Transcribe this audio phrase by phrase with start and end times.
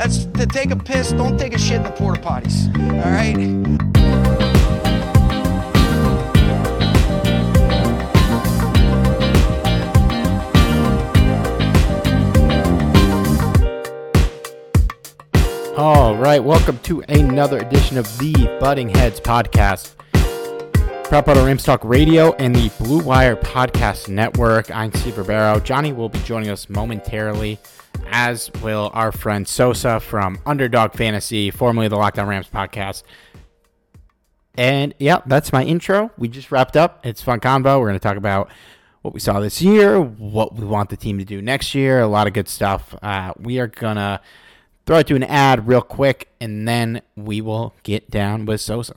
[0.00, 2.74] That's to take a piss, don't take a shit in the porta potties.
[2.74, 3.36] All right.
[15.76, 19.96] All right, welcome to another edition of the Butting Heads podcast.
[21.04, 24.74] Proud part of Rams Talk Radio and the Blue Wire Podcast Network.
[24.74, 25.60] I'm Steve Ribeiro.
[25.60, 27.58] Johnny will be joining us momentarily,
[28.06, 33.02] as will our friend Sosa from Underdog Fantasy, formerly the Lockdown Rams podcast.
[34.56, 36.10] And yeah, that's my intro.
[36.18, 37.04] We just wrapped up.
[37.04, 37.78] It's fun convo.
[37.78, 38.50] We're going to talk about
[39.02, 42.06] what we saw this year, what we want the team to do next year, a
[42.06, 42.94] lot of good stuff.
[43.02, 44.20] Uh, we are going to
[44.86, 48.94] throw it to an ad real quick, and then we will get down with Sosa.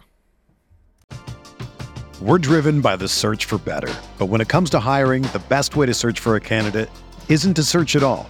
[2.21, 3.93] We're driven by the search for better.
[4.17, 6.89] But when it comes to hiring, the best way to search for a candidate
[7.29, 8.29] isn't to search at all.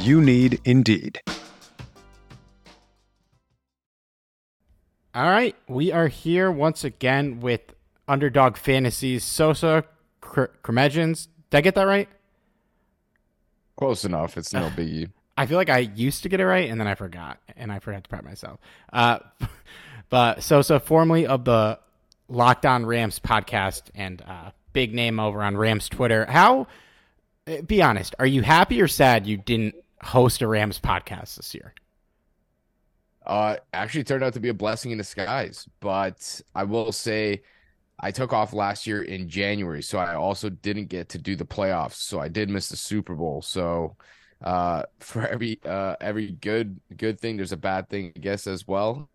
[0.00, 1.20] You need Indeed.
[5.14, 7.60] All right, we are here once again with
[8.08, 9.84] Underdog Fantasies Sosa
[10.22, 11.28] Kremegins.
[11.50, 12.08] Did I get that right?
[13.76, 14.36] Close enough.
[14.36, 15.10] It's no biggie.
[15.36, 17.78] I feel like I used to get it right and then I forgot, and I
[17.78, 18.58] forgot to prep myself.
[18.92, 19.18] Uh,
[20.08, 21.78] but Sosa, formerly of the
[22.30, 26.24] Lockdown Rams podcast and uh, big name over on Rams Twitter.
[26.26, 26.66] How?
[27.66, 28.14] Be honest.
[28.18, 31.74] Are you happy or sad you didn't host a Rams podcast this year?
[33.24, 35.68] Uh, actually turned out to be a blessing in disguise.
[35.80, 37.42] But I will say,
[37.98, 41.44] I took off last year in January, so I also didn't get to do the
[41.44, 41.94] playoffs.
[41.94, 43.42] So I did miss the Super Bowl.
[43.42, 43.96] So
[44.42, 48.66] uh, for every uh every good good thing, there's a bad thing, I guess, as
[48.66, 49.08] well.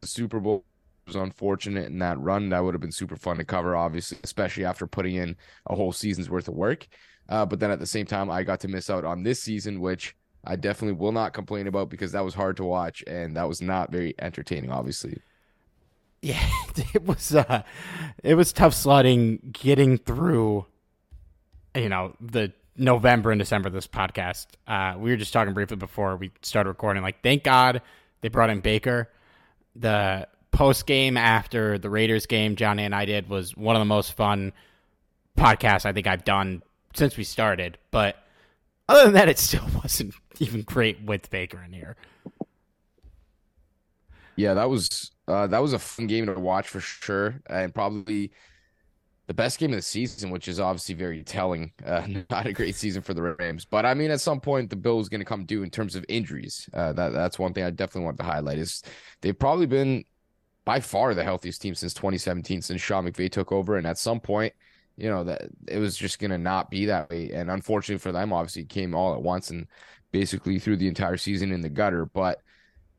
[0.00, 0.64] The Super Bowl
[1.06, 2.48] was unfortunate in that run.
[2.50, 5.36] That would have been super fun to cover, obviously, especially after putting in
[5.66, 6.86] a whole season's worth of work.
[7.28, 9.80] Uh, but then at the same time, I got to miss out on this season,
[9.80, 10.14] which
[10.44, 13.62] I definitely will not complain about because that was hard to watch and that was
[13.62, 15.20] not very entertaining, obviously.
[16.20, 16.48] Yeah,
[16.94, 17.62] it was uh
[18.22, 20.66] it was tough sledding getting through
[21.74, 24.46] you know, the November and December of this podcast.
[24.66, 27.02] Uh we were just talking briefly before we started recording.
[27.02, 27.82] Like, thank God
[28.20, 29.10] they brought in Baker.
[29.76, 33.86] The post game after the Raiders game Johnny and I did was one of the
[33.86, 34.52] most fun
[35.36, 36.62] podcasts I think I've done
[36.94, 37.78] since we started.
[37.90, 38.16] But
[38.88, 41.96] other than that, it still wasn't even great with Baker in here.
[44.36, 48.32] Yeah, that was uh, that was a fun game to watch for sure, and probably
[49.26, 51.72] the best game of the season, which is obviously very telling.
[51.84, 54.76] Uh, not a great season for the Rams, but I mean, at some point, the
[54.76, 56.68] Bills going to come due in terms of injuries.
[56.72, 58.82] Uh, that that's one thing I definitely want to highlight is
[59.20, 60.04] they've probably been
[60.64, 64.20] by far the healthiest team since 2017, since Sean McVay took over, and at some
[64.20, 64.54] point,
[64.96, 67.30] you know that it was just going to not be that way.
[67.32, 69.66] And unfortunately for them, obviously, it came all at once and
[70.12, 72.06] basically threw the entire season in the gutter.
[72.06, 72.40] But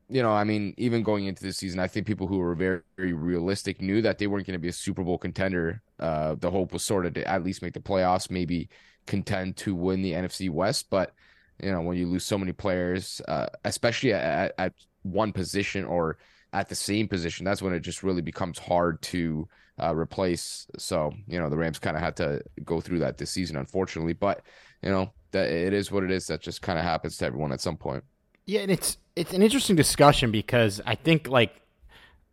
[0.09, 2.81] you know, I mean, even going into this season, I think people who were very,
[2.97, 5.81] very realistic knew that they weren't going to be a Super Bowl contender.
[5.99, 8.69] Uh, the hope was sort of to at least make the playoffs, maybe
[9.07, 10.87] contend to win the NFC West.
[10.89, 11.13] But
[11.61, 14.73] you know, when you lose so many players, uh, especially at, at
[15.03, 16.17] one position or
[16.51, 19.47] at the same position, that's when it just really becomes hard to
[19.81, 20.67] uh, replace.
[20.77, 24.13] So you know, the Rams kind of had to go through that this season, unfortunately.
[24.13, 24.41] But
[24.81, 26.27] you know, that it is what it is.
[26.27, 28.03] That just kind of happens to everyone at some point.
[28.45, 31.61] Yeah, and it's it's an interesting discussion because I think like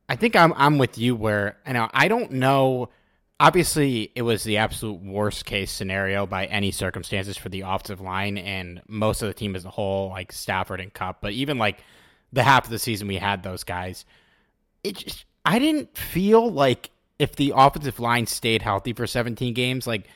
[0.08, 2.90] I think I'm I'm with you where you know I don't know.
[3.38, 8.36] Obviously, it was the absolute worst case scenario by any circumstances for the offensive line
[8.36, 11.22] and most of the team as a whole, like Stafford and Kupp.
[11.22, 11.82] But even like
[12.34, 14.04] the half of the season we had those guys,
[14.84, 16.90] it just I didn't feel like
[17.20, 20.08] if the offensive line stayed healthy for 17 games, like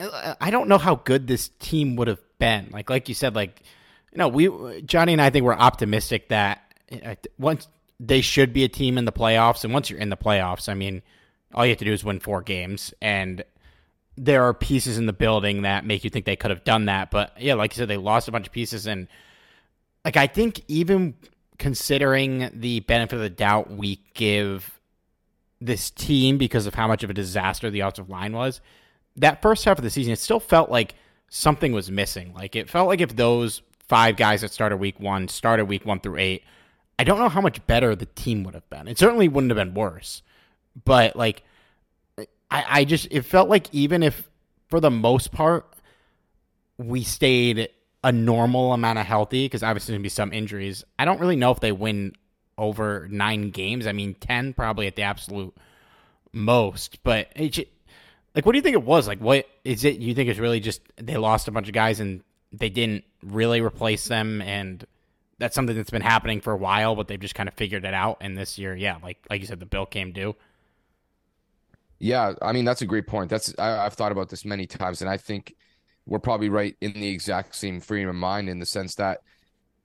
[0.00, 2.70] I don't know how good this team would have been.
[2.72, 3.62] Like like you said, like
[4.12, 6.62] you know, we Johnny and I think we're optimistic that
[7.04, 7.68] uh, once
[8.00, 10.74] they should be a team in the playoffs, and once you're in the playoffs, I
[10.74, 11.02] mean,
[11.52, 13.44] all you have to do is win four games, and
[14.16, 17.10] there are pieces in the building that make you think they could have done that.
[17.10, 19.08] But yeah, like you said, they lost a bunch of pieces, and
[20.06, 21.16] like I think even
[21.58, 24.77] considering the benefit of the doubt we give
[25.60, 28.60] this team because of how much of a disaster the offensive line was,
[29.16, 30.94] that first half of the season, it still felt like
[31.28, 32.32] something was missing.
[32.34, 36.00] Like it felt like if those five guys that started week one started week one
[36.00, 36.44] through eight,
[36.98, 38.88] I don't know how much better the team would have been.
[38.88, 40.22] It certainly wouldn't have been worse.
[40.84, 41.42] But like
[42.50, 44.28] I, I just it felt like even if
[44.68, 45.66] for the most part
[46.76, 47.68] we stayed
[48.04, 51.36] a normal amount of healthy, because obviously there's gonna be some injuries, I don't really
[51.36, 52.12] know if they win
[52.58, 53.86] over nine games.
[53.86, 55.56] I mean ten probably at the absolute
[56.32, 57.02] most.
[57.02, 57.56] But it
[58.34, 59.08] like what do you think it was?
[59.08, 62.00] Like what is it you think it's really just they lost a bunch of guys
[62.00, 62.22] and
[62.52, 64.86] they didn't really replace them and
[65.38, 67.94] that's something that's been happening for a while but they've just kind of figured it
[67.94, 70.34] out and this year yeah like like you said the bill came due
[71.98, 75.00] yeah i mean that's a great point that's I, i've thought about this many times
[75.00, 75.54] and i think
[76.06, 79.22] we're probably right in the exact same frame of mind in the sense that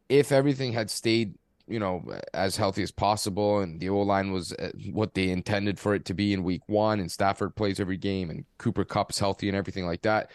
[0.10, 1.36] if everything had stayed
[1.68, 5.80] you know as healthy as possible and the O line was uh, what they intended
[5.80, 9.20] for it to be in week one and Stafford plays every game and Cooper Kupp's
[9.20, 10.32] healthy and everything like that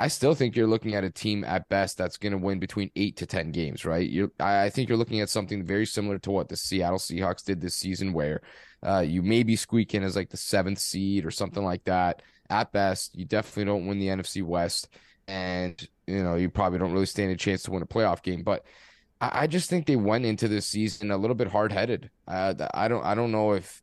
[0.00, 2.90] I still think you're looking at a team at best that's going to win between
[2.94, 4.08] eight to ten games, right?
[4.08, 7.60] You, I think you're looking at something very similar to what the Seattle Seahawks did
[7.60, 8.40] this season, where
[8.86, 12.22] uh, you maybe squeak in as like the seventh seed or something like that.
[12.48, 14.88] At best, you definitely don't win the NFC West,
[15.26, 18.44] and you know you probably don't really stand a chance to win a playoff game.
[18.44, 18.64] But
[19.20, 22.10] I, I just think they went into this season a little bit hard headed.
[22.26, 23.82] Uh, I don't, I don't know if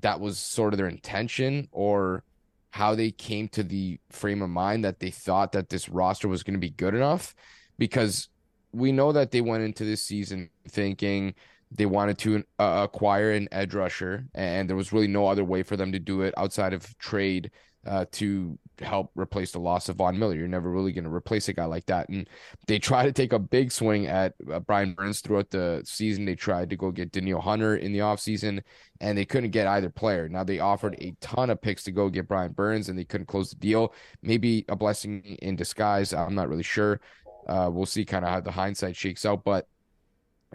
[0.00, 2.24] that was sort of their intention or
[2.70, 6.42] how they came to the frame of mind that they thought that this roster was
[6.42, 7.34] going to be good enough
[7.78, 8.28] because
[8.72, 11.34] we know that they went into this season thinking
[11.70, 15.62] they wanted to uh, acquire an edge rusher and there was really no other way
[15.62, 17.50] for them to do it outside of trade
[17.86, 20.34] uh, to help replace the loss of Von Miller.
[20.34, 22.08] You're never really going to replace a guy like that.
[22.08, 22.28] And
[22.66, 26.24] they try to take a big swing at uh, Brian Burns throughout the season.
[26.24, 28.62] They tried to go get Danielle Hunter in the offseason,
[29.00, 30.28] and they couldn't get either player.
[30.28, 33.26] Now they offered a ton of picks to go get Brian Burns, and they couldn't
[33.26, 33.94] close the deal.
[34.22, 36.12] Maybe a blessing in disguise.
[36.12, 37.00] I'm not really sure.
[37.46, 39.42] Uh, we'll see kind of how the hindsight shakes out.
[39.44, 39.66] But,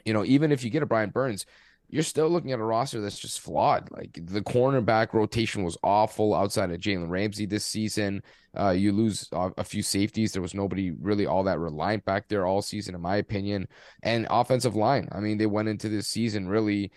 [0.06, 1.46] you know, even if you get a Brian Burns,
[1.90, 3.90] you're still looking at a roster that's just flawed.
[3.92, 8.22] Like the cornerback rotation was awful outside of Jalen Ramsey this season.
[8.58, 10.34] Uh, you lose a, a, few safeties.
[10.34, 13.68] There was nobody really all that reliant back there all season, in my opinion.
[14.04, 15.08] And offensive line.
[15.12, 16.92] I mean, they went into this season really.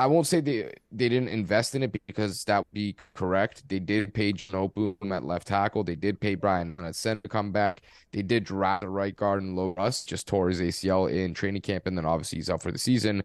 [0.00, 3.68] I won't say they they didn't invest in it because that would be correct.
[3.68, 5.82] They did pay Boom at left tackle.
[5.82, 7.80] They did pay Brian at center to come back.
[8.12, 11.62] They did draft a right guard and Low Russ just tore his ACL in training
[11.62, 13.24] camp, and then obviously he's out for the season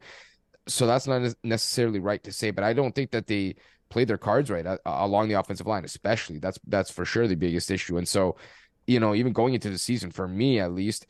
[0.68, 3.56] so that's not necessarily right to say, but I don't think that they
[3.90, 6.40] played their cards right uh, along the offensive line, especially.
[6.40, 7.98] That's that's for sure the biggest issue.
[7.98, 8.38] And so,
[8.88, 11.06] you know, even going into the season, for me at least,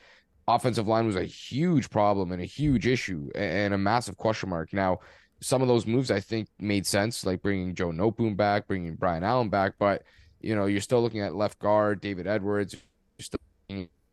[0.48, 4.74] offensive line was a huge problem and a huge issue and a massive question mark.
[4.74, 5.00] Now,
[5.40, 9.24] some of those moves I think made sense, like bringing Joe Noteboom back, bringing Brian
[9.24, 10.04] Allen back, but
[10.42, 12.76] you know, you're still looking at left guard David Edwards,
[13.18, 13.40] you're still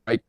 [0.06, 0.22] right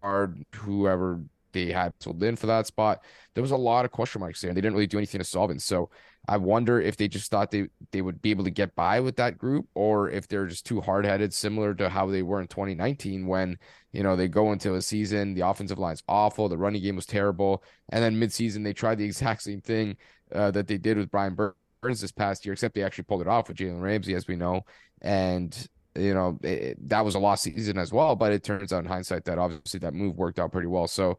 [0.00, 1.20] guard, whoever
[1.54, 3.02] they had sold in for that spot.
[3.34, 4.50] There was a lot of question marks there.
[4.50, 5.62] And they didn't really do anything to solve it.
[5.62, 5.88] So
[6.26, 9.16] I wonder if they just thought they they would be able to get by with
[9.16, 12.46] that group, or if they're just too hard headed, similar to how they were in
[12.46, 13.58] 2019 when
[13.92, 17.06] you know they go into a season, the offensive line's awful, the running game was
[17.06, 19.96] terrible, and then midseason they tried the exact same thing
[20.34, 23.28] uh, that they did with Brian Burns this past year, except they actually pulled it
[23.28, 24.64] off with Jalen Ramsey, as we know,
[25.02, 28.16] and you know it, that was a lost season as well.
[28.16, 30.86] But it turns out in hindsight that obviously that move worked out pretty well.
[30.86, 31.18] So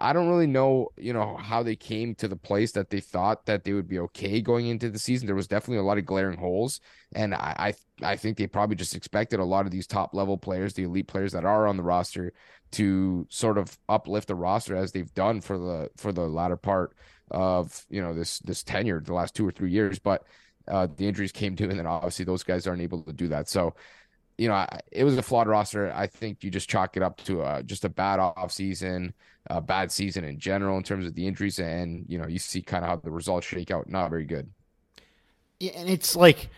[0.00, 3.44] I don't really know, you know, how they came to the place that they thought
[3.44, 5.26] that they would be okay going into the season.
[5.26, 6.80] There was definitely a lot of glaring holes,
[7.14, 10.38] and I, I, I think they probably just expected a lot of these top level
[10.38, 12.32] players, the elite players that are on the roster,
[12.72, 16.96] to sort of uplift the roster as they've done for the for the latter part
[17.30, 19.98] of you know this this tenure, the last two or three years.
[19.98, 20.24] But
[20.66, 23.50] uh, the injuries came to, and then obviously those guys aren't able to do that.
[23.50, 23.74] So
[24.40, 25.92] you know, it was a flawed roster.
[25.92, 29.12] I think you just chalk it up to uh, just a bad off season,
[29.50, 32.62] a bad season in general in terms of the injuries, and you know, you see
[32.62, 33.86] kind of how the results shake out.
[33.86, 34.48] Not very good.
[35.58, 36.48] Yeah, and it's like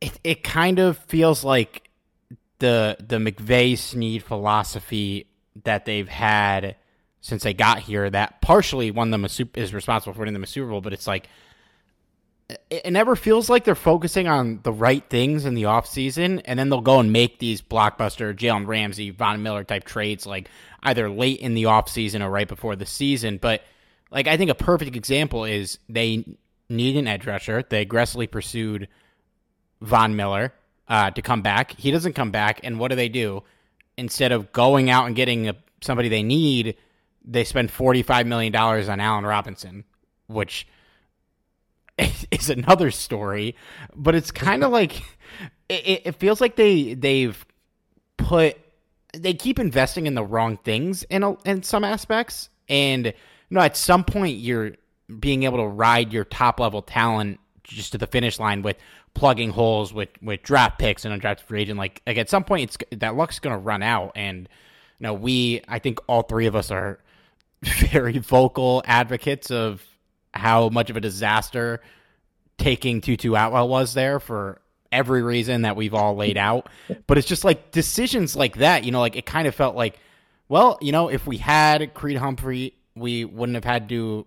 [0.00, 0.18] it.
[0.24, 1.90] It kind of feels like
[2.58, 5.28] the the McVay Snead philosophy
[5.62, 6.74] that they've had
[7.20, 8.10] since they got here.
[8.10, 10.92] That partially won them a super is responsible for winning them a Super Bowl, but
[10.92, 11.28] it's like
[12.48, 16.68] it never feels like they're focusing on the right things in the offseason, and then
[16.68, 20.50] they'll go and make these blockbuster Jalen Ramsey, Von Miller type trades, like
[20.82, 23.38] either late in the offseason or right before the season.
[23.38, 23.62] But
[24.10, 26.24] like I think a perfect example is they
[26.68, 27.64] need an edge rusher.
[27.66, 28.88] They aggressively pursued
[29.80, 30.52] Von Miller
[30.86, 31.72] uh, to come back.
[31.72, 33.42] He doesn't come back, and what do they do?
[33.96, 36.76] Instead of going out and getting a, somebody they need,
[37.24, 39.84] they spend forty five million dollars on Allen Robinson,
[40.26, 40.66] which
[42.30, 43.54] is another story,
[43.94, 45.02] but it's kind of like
[45.68, 47.44] it, it feels like they they've
[48.16, 48.56] put
[49.12, 53.12] they keep investing in the wrong things in a, in some aspects, and you
[53.50, 54.72] know at some point you're
[55.20, 58.76] being able to ride your top level talent just to the finish line with
[59.14, 61.78] plugging holes with with draft picks and undrafted free agent.
[61.78, 64.48] Like like at some point it's that luck's going to run out, and
[64.98, 66.98] you know we I think all three of us are
[67.62, 69.84] very vocal advocates of
[70.34, 71.80] how much of a disaster
[72.58, 74.60] taking Tutu Atwell was there for
[74.92, 76.68] every reason that we've all laid out.
[77.06, 79.98] But it's just like decisions like that, you know, like it kind of felt like,
[80.48, 84.26] well, you know, if we had Creed Humphrey, we wouldn't have had to,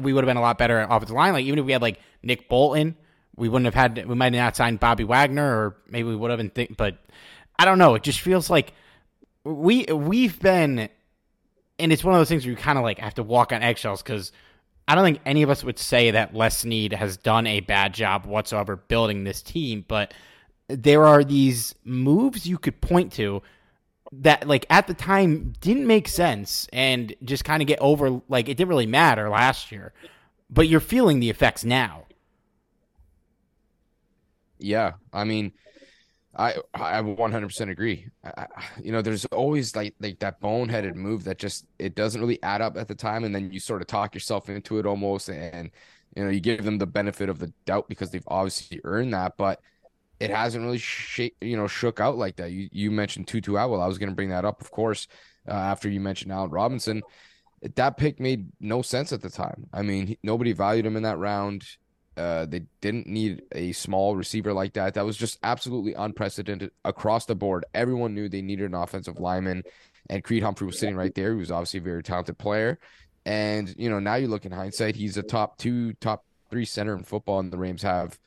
[0.00, 1.32] we would have been a lot better at offensive line.
[1.32, 2.96] Like even if we had like Nick Bolton,
[3.36, 6.30] we wouldn't have had, we might have not signed Bobby Wagner, or maybe we would
[6.30, 6.98] have been, think, but
[7.58, 7.94] I don't know.
[7.94, 8.72] It just feels like
[9.44, 10.88] we we've been,
[11.78, 13.62] and it's one of those things where you kind of like have to walk on
[13.62, 14.32] eggshells because
[14.88, 17.94] I don't think any of us would say that Les Snead has done a bad
[17.94, 20.12] job whatsoever building this team, but
[20.68, 23.42] there are these moves you could point to
[24.12, 28.48] that like at the time didn't make sense and just kind of get over like
[28.48, 29.92] it didn't really matter last year
[30.50, 32.04] but you're feeling the effects now.
[34.58, 35.52] Yeah i mean
[36.34, 38.08] I I 100% agree.
[38.24, 38.46] I,
[38.82, 42.62] you know, there's always like like that boneheaded move that just it doesn't really add
[42.62, 45.70] up at the time, and then you sort of talk yourself into it almost, and
[46.16, 49.36] you know you give them the benefit of the doubt because they've obviously earned that,
[49.36, 49.60] but
[50.20, 52.50] it hasn't really shake you know shook out like that.
[52.50, 53.82] You you mentioned Tutu Atwell.
[53.82, 55.08] I was going to bring that up, of course,
[55.46, 57.02] uh, after you mentioned Allen Robinson.
[57.76, 59.68] That pick made no sense at the time.
[59.72, 61.64] I mean, he, nobody valued him in that round.
[62.14, 64.92] Uh, they didn't need a small receiver like that.
[64.92, 67.64] That was just absolutely unprecedented across the board.
[67.72, 69.62] Everyone knew they needed an offensive lineman,
[70.10, 71.32] and Creed Humphrey was sitting right there.
[71.32, 72.78] He was obviously a very talented player.
[73.24, 76.94] And, you know, now you look in hindsight, he's a top two, top three center
[76.94, 78.18] in football, and the Rams have,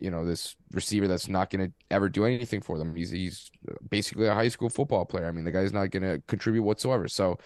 [0.00, 2.94] you know, this receiver that's not going to ever do anything for them.
[2.94, 3.50] He's, he's
[3.88, 5.28] basically a high school football player.
[5.28, 7.08] I mean, the guy's not going to contribute whatsoever.
[7.08, 7.38] So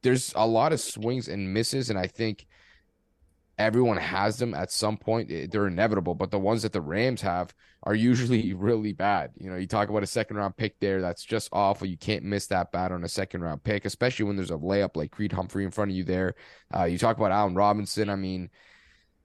[0.00, 2.46] there's a lot of swings and misses, and I think–
[3.62, 5.30] everyone has them at some point.
[5.30, 7.54] Eh, they're inevitable, but the ones that the Rams have
[7.84, 9.32] are usually really bad.
[9.38, 11.86] You know, you talk about a second round pick there, that's just awful.
[11.86, 14.96] You can't miss that bad on a second round pick, especially when there's a layup
[14.96, 16.34] like Creed Humphrey in front of you there.
[16.74, 18.08] Uh, you talk about Allen Robinson.
[18.10, 18.50] I mean,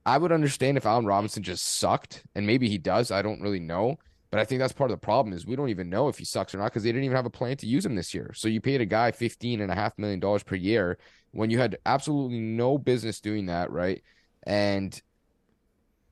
[0.06, 3.12] I would understand if Allen Robinson just sucked, and maybe he does.
[3.12, 3.98] I don't really know.
[4.30, 6.26] But I think that's part of the problem is we don't even know if he
[6.26, 8.32] sucks or not because they didn't even have a plan to use him this year.
[8.36, 10.98] So you paid a guy fifteen and a half million dollars per year
[11.32, 14.04] when you had absolutely no business doing that, right?
[14.48, 15.00] And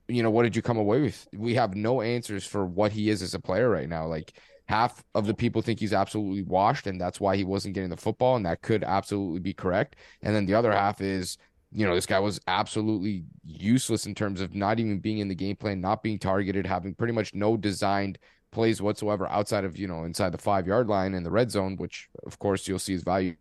[0.07, 1.27] you know, what did you come away with?
[1.33, 4.05] We have no answers for what he is as a player right now.
[4.05, 4.33] Like
[4.67, 7.97] half of the people think he's absolutely washed and that's why he wasn't getting the
[7.97, 9.95] football and that could absolutely be correct.
[10.21, 11.37] And then the other half is,
[11.71, 15.35] you know, this guy was absolutely useless in terms of not even being in the
[15.35, 18.19] game plan, not being targeted, having pretty much no designed
[18.51, 22.09] plays whatsoever outside of, you know, inside the 5-yard line in the red zone, which
[22.25, 23.35] of course you'll see his value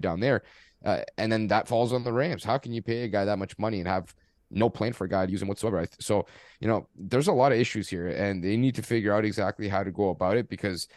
[0.00, 0.42] down there.
[0.84, 2.44] Uh, and then that falls on the Rams.
[2.44, 4.14] How can you pay a guy that much money and have
[4.50, 5.86] no plan for a guy to use him whatsoever?
[5.98, 6.26] So,
[6.60, 9.68] you know, there's a lot of issues here, and they need to figure out exactly
[9.68, 10.88] how to go about it because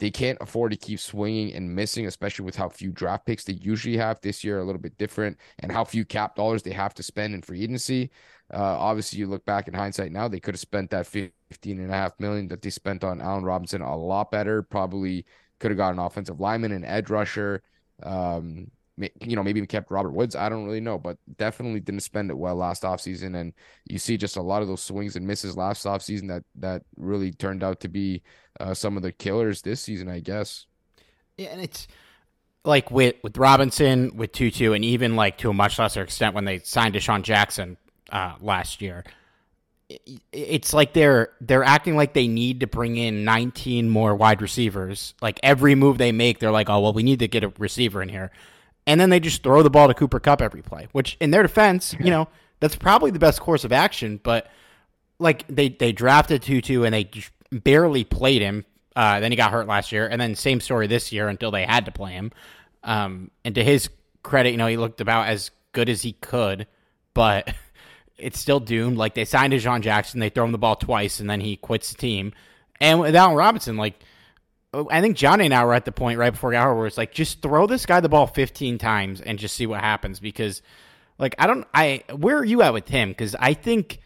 [0.00, 3.52] they can't afford to keep swinging and missing, especially with how few draft picks they
[3.52, 6.94] usually have this year, a little bit different, and how few cap dollars they have
[6.94, 8.10] to spend in free agency.
[8.52, 11.30] Uh, obviously, you look back in hindsight now, they could have spent that 15
[11.78, 14.62] and a half million that they spent on Allen Robinson a lot better.
[14.62, 15.26] Probably
[15.60, 17.62] could have got an offensive lineman, an edge rusher.
[18.02, 18.70] Um,
[19.20, 20.36] you know, maybe we kept Robert Woods.
[20.36, 23.38] I don't really know, but definitely didn't spend it well last offseason.
[23.38, 23.52] And
[23.88, 27.32] you see just a lot of those swings and misses last offseason that that really
[27.32, 28.22] turned out to be
[28.58, 30.66] uh, some of the killers this season, I guess.
[31.36, 31.88] Yeah, and it's
[32.64, 36.44] like with with Robinson, with Tutu, and even like to a much lesser extent when
[36.44, 37.76] they signed DeSean Jackson
[38.10, 39.04] uh, last year.
[40.32, 45.14] It's like they're they're acting like they need to bring in 19 more wide receivers.
[45.20, 48.00] Like every move they make, they're like, "Oh well, we need to get a receiver
[48.00, 48.30] in here."
[48.90, 50.88] And then they just throw the ball to Cooper Kupp every play.
[50.90, 52.26] Which, in their defense, you know
[52.58, 54.18] that's probably the best course of action.
[54.20, 54.48] But
[55.20, 57.08] like they they drafted Tutu and they
[57.52, 58.64] barely played him.
[58.96, 61.64] Uh, then he got hurt last year, and then same story this year until they
[61.64, 62.32] had to play him.
[62.82, 63.90] Um, and to his
[64.24, 66.66] credit, you know he looked about as good as he could,
[67.14, 67.54] but
[68.18, 68.96] it's still doomed.
[68.96, 71.90] Like they signed DeSean Jackson, they throw him the ball twice, and then he quits
[71.92, 72.32] the team.
[72.80, 74.00] And with Allen Robinson, like
[74.72, 77.12] I think Johnny and I were at the point right before hour where it's like
[77.12, 80.62] just throw this guy the ball 15 times and just see what happens because
[81.18, 83.98] like I don't I where are you at with him because I think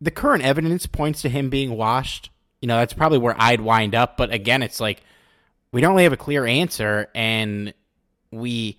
[0.00, 2.30] the current evidence points to him being washed.
[2.60, 5.02] You know, that's probably where I'd wind up, but again, it's like
[5.72, 7.72] we don't really have a clear answer and
[8.30, 8.78] we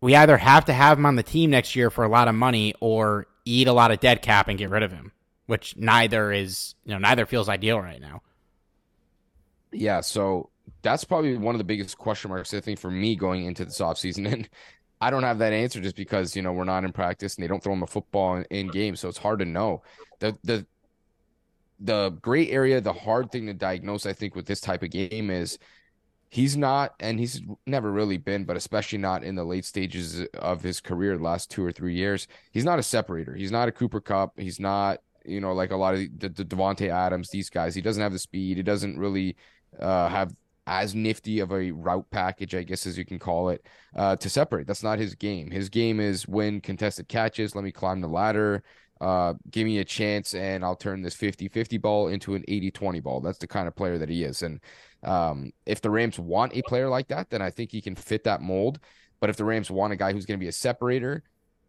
[0.00, 2.34] we either have to have him on the team next year for a lot of
[2.34, 5.12] money or eat a lot of dead cap and get rid of him,
[5.46, 8.20] which neither is, you know, neither feels ideal right now.
[9.74, 10.50] Yeah, so
[10.82, 13.78] that's probably one of the biggest question marks I think for me going into this
[13.80, 14.26] offseason.
[14.32, 14.48] And
[15.00, 17.48] I don't have that answer just because, you know, we're not in practice and they
[17.48, 18.96] don't throw him a football in, in game.
[18.96, 19.82] So it's hard to know.
[20.20, 20.66] The the
[21.80, 25.30] the gray area, the hard thing to diagnose, I think, with this type of game
[25.30, 25.58] is
[26.30, 30.62] he's not, and he's never really been, but especially not in the late stages of
[30.62, 32.26] his career, the last two or three years.
[32.52, 33.34] He's not a separator.
[33.34, 34.32] He's not a Cooper Kupp.
[34.38, 37.74] He's not, you know, like a lot of the, the Davante Adams, these guys.
[37.74, 38.56] He doesn't have the speed.
[38.56, 39.36] He doesn't really
[39.80, 40.34] uh, have
[40.66, 44.30] as nifty of a route package, I guess, as you can call it, uh, to
[44.30, 44.66] separate.
[44.66, 45.50] That's not his game.
[45.50, 47.54] His game is win contested catches.
[47.54, 48.62] Let me climb the ladder.
[49.00, 52.70] Uh, give me a chance, and I'll turn this 50 50 ball into an 80
[52.70, 53.20] 20 ball.
[53.20, 54.42] That's the kind of player that he is.
[54.42, 54.60] And
[55.02, 58.24] um, if the Rams want a player like that, then I think he can fit
[58.24, 58.78] that mold.
[59.20, 61.22] But if the Rams want a guy who's going to be a separator,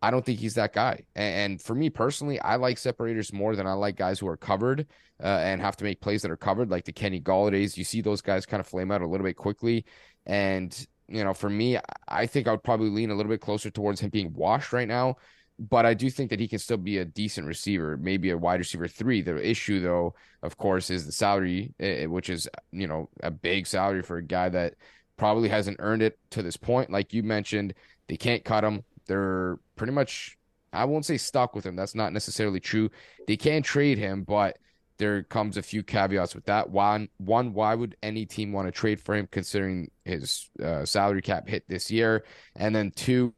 [0.05, 1.01] I don't think he's that guy.
[1.15, 4.85] And, for me personally, I like separators more than I like guys who are covered
[5.23, 7.75] uh, and have to make plays that are covered, like the Kenny Golladays.
[7.75, 9.83] You see those guys kind of flame out a little bit quickly.
[10.27, 13.71] And, you know, for me, I think I would probably lean a little bit closer
[13.71, 15.15] towards him being washed right now.
[15.57, 18.59] But I do think that he can still be a decent receiver, maybe a wide
[18.59, 19.23] receiver three.
[19.23, 20.13] The issue, though,
[20.43, 24.17] of course, is the salary, eh, eh, which is, you know, a big salary for
[24.17, 24.75] a guy that
[25.17, 26.91] probably hasn't earned it to this point.
[26.91, 27.73] Like you mentioned,
[28.07, 30.37] they can't cut him they're pretty much
[30.75, 31.75] I won't say stuck with him.
[31.75, 32.89] That's not necessarily true.
[33.27, 34.57] They can trade him, but
[34.97, 36.69] there comes a few caveats with that.
[36.69, 41.21] One, one, why would any team want to trade for him considering his uh, salary
[41.21, 42.25] cap hit this year?
[42.55, 43.33] And then two,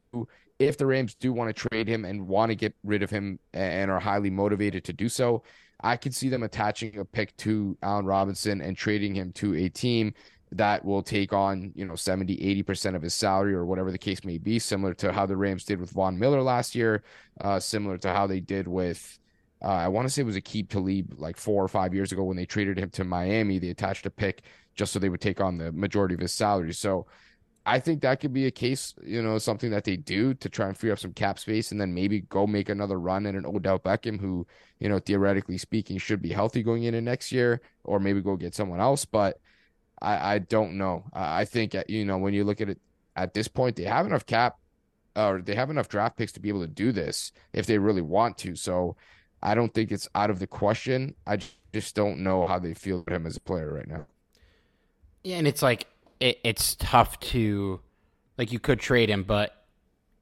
[0.60, 3.40] if the Rams do want to trade him and want to get rid of him
[3.54, 5.44] and are highly motivated to do so,
[5.82, 9.70] I could see them attaching a pick to Allen Robinson and trading him to a
[9.70, 10.14] team
[10.52, 14.24] that will take on, you know, 70, 80% of his salary or whatever the case
[14.24, 17.04] may be, similar to how the Rams did with Von Miller last year,
[17.42, 19.20] uh, similar to how they did with,
[19.62, 22.24] uh, I want to say it was Aqib Talib like four or five years ago
[22.24, 23.60] when they traded him to Miami.
[23.60, 24.44] They attached a pick
[24.76, 26.74] just so they would take on the majority of his salary.
[26.74, 27.08] So
[27.66, 30.68] I think that could be a case, you know, something that they do to try
[30.68, 33.46] and free up some cap space and then maybe go make another run at an
[33.46, 34.48] Odell Beckham who,
[34.80, 38.56] you know, theoretically speaking, should be healthy going into next year, or maybe go get
[38.56, 39.04] someone else.
[39.04, 39.42] But
[40.02, 41.04] I, I don't know.
[41.14, 42.80] I, think uh, you know when you look at it
[43.16, 44.58] at this point, they have enough cap
[45.16, 48.02] or they have enough draft picks to be able to do this if they really
[48.02, 48.56] want to.
[48.56, 48.96] So
[49.42, 51.16] I don't think it's out of the question.
[51.26, 51.40] I
[51.74, 54.06] just don't know how they feel him as a player right now.
[55.24, 55.88] Yeah, and it's like
[56.20, 57.82] it, it's tough to
[58.38, 59.66] like you could trade him, but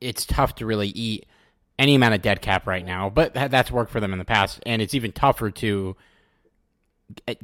[0.01, 1.25] it's tough to really eat
[1.77, 3.09] any amount of dead cap right now.
[3.09, 5.95] But that, that's worked for them in the past, and it's even tougher to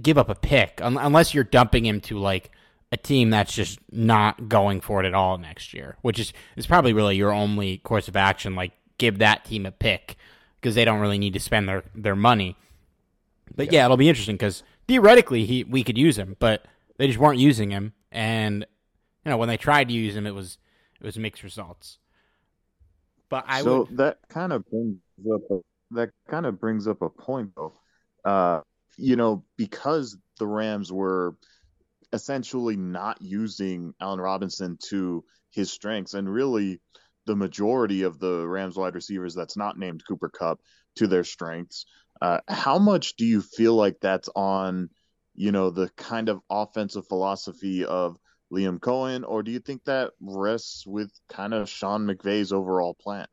[0.01, 2.51] give up a pick unless you're dumping him to like
[2.91, 6.67] a team that's just not going for it at all next year, which is is
[6.67, 8.55] probably really your only course of action.
[8.55, 10.17] Like give that team a pick
[10.59, 12.57] because they don't really need to spend their their money.
[13.55, 16.65] But yeah, yeah it'll be interesting because theoretically he we could use him, but
[16.97, 18.65] they just weren't using him, and
[19.25, 20.57] you know when they tried to use him, it was
[20.99, 21.97] it was mixed results.
[23.29, 23.97] But I so would.
[23.97, 24.97] that kind of brings
[25.33, 25.59] up a,
[25.91, 27.73] that kind of brings up a point though.
[28.25, 28.61] Uh,
[29.01, 31.35] you know, because the Rams were
[32.13, 36.79] essentially not using Allen Robinson to his strengths, and really
[37.25, 40.59] the majority of the Rams wide receivers that's not named Cooper Kupp
[40.97, 41.85] to their strengths.
[42.21, 44.89] Uh, how much do you feel like that's on,
[45.33, 48.17] you know, the kind of offensive philosophy of
[48.53, 53.27] Liam Coen, or do you think that rests with kind of Sean McVay's overall plan?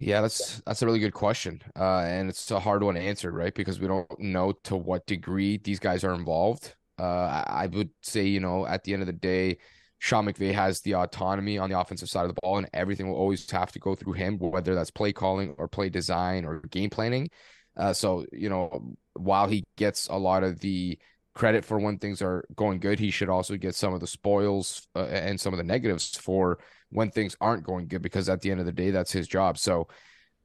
[0.00, 3.32] Yeah, that's that's a really good question, uh, and it's a hard one to answer,
[3.32, 3.52] right?
[3.52, 6.76] Because we don't know to what degree these guys are involved.
[7.00, 9.58] Uh, I, would say, you know, at the end of the day,
[9.98, 13.16] Sean McVay has the autonomy on the offensive side of the ball, and everything will
[13.16, 16.90] always have to go through him, whether that's play calling or play design or game
[16.90, 17.28] planning.
[17.76, 20.96] Uh, so, you know, while he gets a lot of the
[21.38, 24.86] credit for when things are going good, he should also get some of the spoils
[24.96, 26.58] uh, and some of the negatives for
[26.90, 29.56] when things aren't going good, because at the end of the day, that's his job.
[29.56, 29.88] So,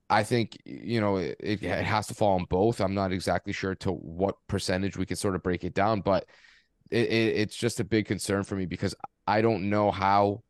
[0.10, 2.82] I think you know it, it has to fall on both.
[2.82, 6.25] I'm not exactly sure to what percentage we can sort of break it down, but
[6.91, 8.93] it, it, it's just a big concern for me because
[9.25, 10.43] I don't know how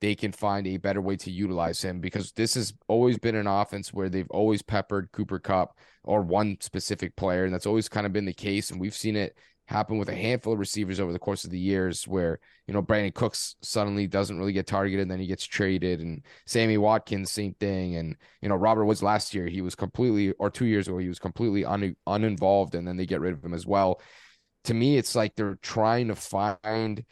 [0.00, 3.46] they can find a better way to utilize him because this has always been an
[3.46, 8.06] offense where they've always peppered Cooper Kupp or one specific player, and that's always kind
[8.06, 8.70] of been the case.
[8.70, 11.58] And we've seen it happen with a handful of receivers over the course of the
[11.58, 15.44] years where, you know, Brandin Cooks suddenly doesn't really get targeted and then he gets
[15.44, 17.96] traded and Sammy Watkins, same thing.
[17.96, 21.08] And, you know, Robert Woods last year, he was completely, or two years ago, he
[21.08, 24.00] was completely un, uninvolved and then they get rid of him as well.
[24.64, 27.04] To me, it's like they're trying to find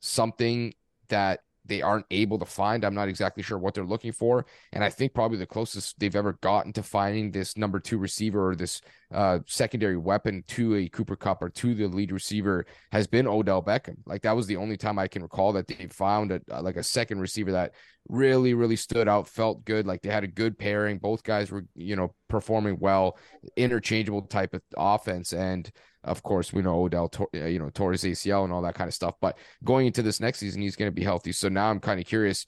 [0.00, 0.74] something
[1.08, 2.84] that they aren't able to find.
[2.84, 4.46] I'm not exactly sure what they're looking for.
[4.72, 8.50] And I think probably the closest they've ever gotten to finding this number two receiver
[8.50, 8.80] or this
[9.12, 13.62] uh, secondary weapon to a Cooper Kupp or to the lead receiver has been Odell
[13.62, 13.96] Beckham.
[14.04, 16.82] Like that was the only time I can recall that they found a, like a
[16.82, 17.74] second receiver that
[18.08, 19.86] really, really stood out, felt good.
[19.86, 20.98] Like they had a good pairing.
[20.98, 23.16] Both guys were, you know, performing well,
[23.56, 25.32] interchangeable type of offense.
[25.32, 25.70] And
[26.02, 28.88] of course, we know Odell, uh, you know, tore his ACL and all that kind
[28.88, 29.14] of stuff.
[29.20, 31.32] But going into this next season, he's going to be healthy.
[31.32, 32.46] So now I'm kind of curious.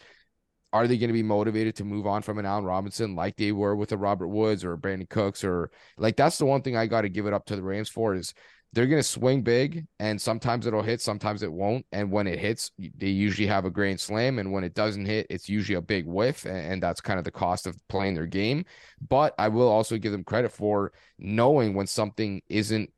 [0.72, 3.52] Are they going to be motivated to move on from an Allen Robinson like they
[3.52, 6.86] were with a Robert Woods or Brandin Cooks or like that's the one thing I
[6.86, 8.34] got to give it up to the Rams for is
[8.72, 11.86] they're going to swing big and sometimes it'll hit, sometimes it won't.
[11.90, 14.38] And when it hits, they usually have a grand slam.
[14.38, 16.44] And when it doesn't hit, it's usually a big whiff.
[16.44, 18.66] And that's kind of the cost of playing their game.
[19.08, 22.92] But I will also give them credit for knowing when something isn't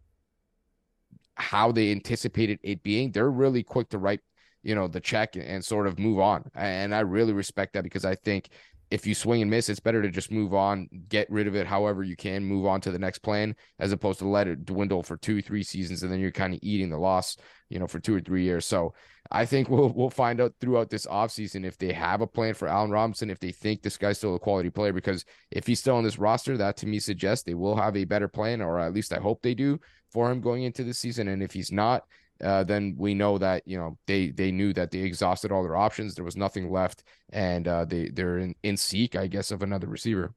[1.37, 3.13] how they anticipated it being.
[3.13, 4.21] They're really quick to write,
[4.63, 6.45] you know, the check and sort of move on.
[6.55, 8.51] And I really respect that because I think
[8.91, 11.67] if you swing and miss, it's better to just move on, get rid of it
[11.67, 15.03] however you can, move on to the next plan, as opposed to let it dwindle
[15.03, 17.37] for two, three seasons, and then you're kind of eating the loss,
[17.69, 18.67] you know, for two or three years.
[18.67, 18.93] So
[19.31, 22.67] I think we'll we'll find out throughout this offseason if they have a plan for
[22.67, 25.95] Allen Robinson, if they think this guy's still a quality player, because if he's still
[25.95, 28.93] on this roster, that to me suggests they will have a better plan, or at
[28.93, 29.79] least I hope they do
[30.11, 31.29] for him going into the season.
[31.29, 32.03] And if he's not,
[32.43, 35.77] uh, then we know that you know they they knew that they exhausted all their
[35.77, 36.15] options.
[36.15, 39.87] There was nothing left, and uh, they they're in, in seek, I guess, of another
[39.87, 40.33] receiver.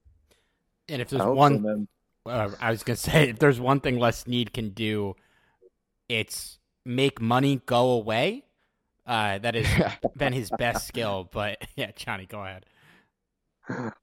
[0.89, 1.88] And if there's one,
[2.26, 5.16] uh, I was gonna say, if there's one thing Les Snead can do,
[6.10, 8.46] it's make money go away.
[9.06, 11.30] Uh, that has been his best skill.
[11.32, 12.66] But yeah, Johnny, go ahead.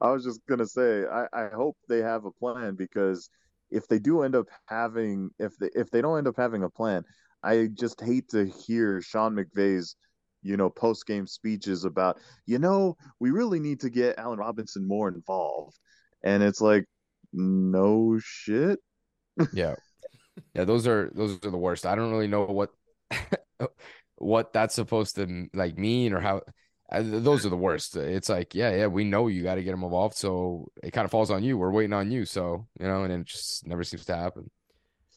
[0.01, 3.29] I was just gonna say, I, I hope they have a plan because
[3.71, 6.71] if they do end up having, if they if they don't end up having a
[6.71, 7.05] plan,
[7.43, 9.97] I just hate to hear Sean McVay's,
[10.43, 14.87] you know, post game speeches about, you know, we really need to get Allen Robinson
[14.87, 15.79] more involved.
[16.23, 16.85] And it's like,
[17.33, 18.79] no shit.
[19.53, 19.75] yeah.
[20.55, 21.87] Yeah, those are those are the worst.
[21.87, 22.71] I don't really know what
[24.17, 26.43] what that's supposed to like mean or how
[26.93, 27.97] those are the worst.
[27.97, 31.05] It's like, yeah, yeah, we know you got to get them involved, so it kind
[31.05, 31.57] of falls on you.
[31.57, 34.51] We're waiting on you, so you know, and it just never seems to happen.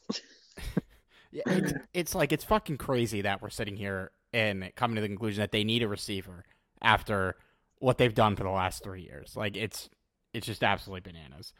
[1.33, 5.07] Yeah, it's, it's like it's fucking crazy that we're sitting here and coming to the
[5.07, 6.45] conclusion that they need a receiver
[6.81, 7.35] after
[7.79, 9.35] what they've done for the last three years.
[9.35, 9.89] Like it's
[10.33, 11.53] it's just absolutely bananas.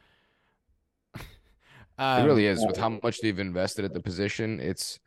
[1.98, 4.60] um, it really is with how much they've invested at the position.
[4.60, 5.00] It's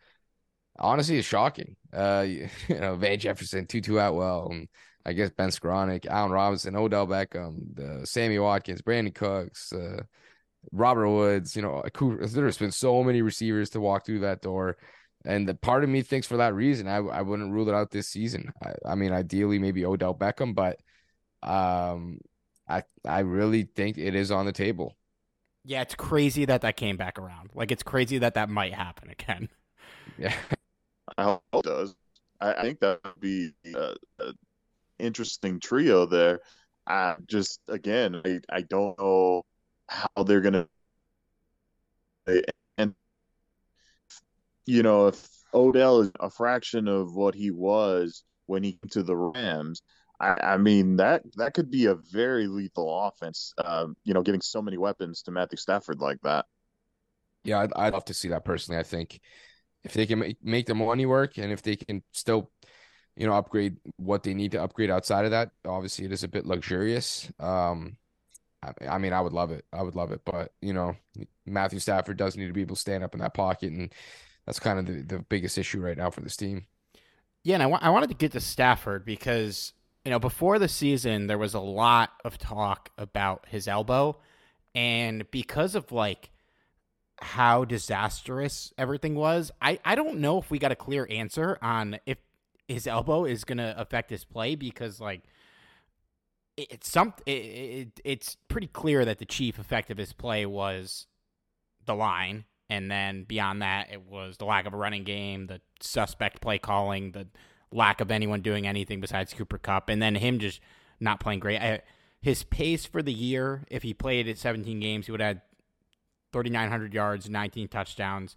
[0.79, 1.77] honestly it's shocking.
[1.93, 4.69] Uh, you, you know, Van Jefferson, Tutu Atwell, and
[5.05, 10.03] I guess Ben Skowronek, Allen Robinson, Odell Beckham, the Sammy Watkins, Brandin Cooks, uh,
[10.73, 14.77] Robert Woods, you know, there's been so many receivers to walk through that door.
[15.25, 17.91] And the part of me thinks for that reason, I, I wouldn't rule it out
[17.91, 18.53] this season.
[18.63, 20.79] I, I mean, ideally, maybe Odell Beckham, but
[21.43, 22.19] um,
[22.69, 24.97] I I really think it is on the table.
[25.65, 27.51] Yeah, it's crazy that that came back around.
[27.55, 29.49] Like, it's crazy that that might happen again.
[30.19, 30.33] Yeah,
[31.19, 31.95] I hope it does.
[32.41, 33.97] I, I think that would be an
[34.99, 36.41] interesting trio there.
[36.87, 39.43] I just again, I, I don't know
[39.89, 40.69] how they're gonna
[42.79, 42.95] and
[44.67, 49.03] you know if Odell is a fraction of what he was when he came to
[49.03, 49.83] the Rams.
[50.21, 53.53] I, I mean that that could be a very lethal offense.
[53.63, 56.47] Um, you know, giving so many weapons to Matthew Stafford like that.
[57.45, 58.81] Yeah, I'd, I'd love to see that personally.
[58.81, 59.21] I think
[59.85, 62.51] if they can make, make the money work and if they can still,
[63.17, 66.29] you know, upgrade what they need to upgrade outside of that, obviously it is a
[66.29, 67.31] bit luxurious.
[67.39, 67.99] Um,
[68.89, 69.65] I, mean, I would love it.
[69.73, 70.97] I would love it, but you know,
[71.45, 73.93] Matthew Stafford does need to be able to stand up in that pocket, and
[74.47, 76.67] that's kind of the, the biggest issue right now for this team.
[77.43, 79.73] Yeah, and I, I wanted to get to Stafford because
[80.05, 84.19] you know before the season there was a lot of talk about his elbow,
[84.75, 86.31] and because of like
[87.21, 91.99] how disastrous everything was, I I don't know if we got a clear answer on
[92.07, 92.19] if
[92.69, 95.23] his elbow is gonna affect his play because like
[96.57, 101.07] it's some it, it, it's pretty clear that the chief effect of his play was
[101.85, 102.45] the line.
[102.69, 106.59] And then beyond that it was the lack of a running game the suspect play
[106.59, 107.29] calling the
[107.73, 110.61] lack of anyone doing anything besides Cooper Kupp, and then him just
[110.99, 111.61] not playing great.
[111.61, 111.83] I,
[112.21, 115.41] his pace for the year if he played at 17 games he would have
[116.33, 118.37] 3900 yards 19 touchdowns.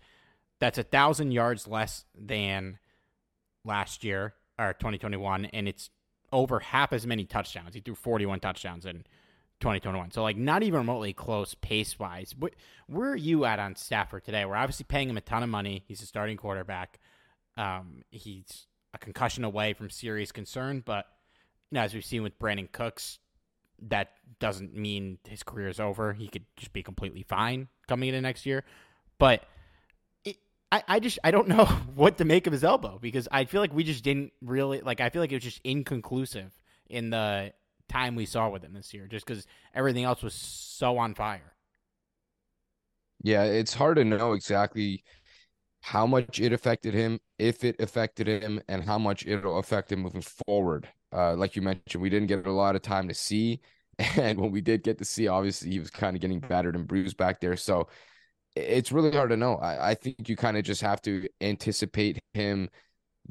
[0.59, 2.79] That's a thousand yards less than
[3.63, 5.89] last year or 2021 and it's
[6.31, 7.73] over half as many touchdowns.
[7.73, 9.03] He threw 41 touchdowns in
[9.59, 10.11] 2021.
[10.11, 12.33] So like not even remotely close pace wise.
[12.87, 14.45] Where are you at on Stafford today?
[14.45, 15.83] We're obviously paying him a ton of money.
[15.87, 16.99] He's a starting quarterback.
[17.57, 21.05] Um, he's a concussion away from serious concern, but
[21.69, 23.19] you know, as we've seen with Brandin Cooks,
[23.87, 26.13] that doesn't mean his career is over.
[26.13, 28.63] He could just be completely fine coming into next year.
[29.19, 29.43] But
[30.71, 33.61] I, I just I don't know what to make of his elbow because I feel
[33.61, 36.51] like we just didn't really like I feel like it was just inconclusive
[36.89, 37.53] in the
[37.87, 41.53] time we saw with him this year just because everything else was so on fire.
[43.23, 45.03] Yeah, it's hard to know exactly
[45.81, 50.01] how much it affected him, if it affected him, and how much it'll affect him
[50.01, 50.87] moving forward.
[51.13, 53.59] Uh, like you mentioned, we didn't get a lot of time to see,
[54.17, 56.87] and when we did get to see, obviously he was kind of getting battered and
[56.87, 57.57] bruised back there.
[57.57, 57.87] So
[58.55, 59.55] it's really hard to know.
[59.55, 62.69] I, I think you kind of just have to anticipate him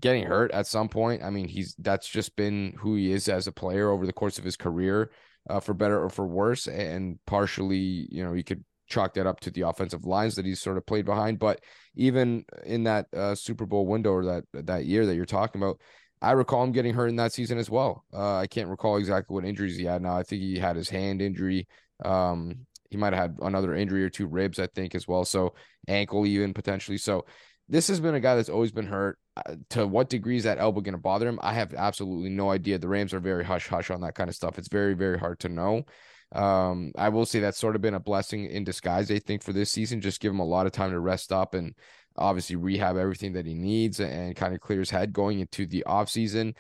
[0.01, 1.23] getting hurt at some point.
[1.23, 4.39] I mean, he's that's just been who he is as a player over the course
[4.39, 5.11] of his career,
[5.51, 6.67] uh, for better or for worse.
[6.67, 10.61] And partially, you know, you could chalk that up to the offensive lines that he's
[10.61, 11.39] sort of played behind.
[11.39, 11.61] But
[11.95, 15.81] even in that uh, Super Bowl window or that that year that you're talking about,
[16.21, 18.05] I recall him getting hurt in that season as well.
[18.13, 20.17] Uh, I can't recall exactly what injuries he had now.
[20.17, 21.67] I think he had his hand injury.
[22.05, 25.25] Um, he might have had another injury or two ribs, I think, as well.
[25.25, 25.55] So
[25.87, 26.99] ankle even potentially.
[26.99, 27.27] So
[27.69, 29.19] this has been a guy that's always been hurt.
[29.37, 31.39] Uh, to what degree is that elbow going to bother him?
[31.43, 32.79] I have absolutely no idea.
[32.79, 34.59] The Rams are very hush hush on that kind of stuff.
[34.59, 35.85] It's very very hard to know.
[36.33, 39.11] Um, I will say that's sort of been a blessing in disguise.
[39.11, 41.55] I think for this season, just give him a lot of time to rest up
[41.55, 41.75] and
[42.17, 45.85] obviously rehab everything that he needs and kind of clear his head going into the
[45.85, 46.55] off season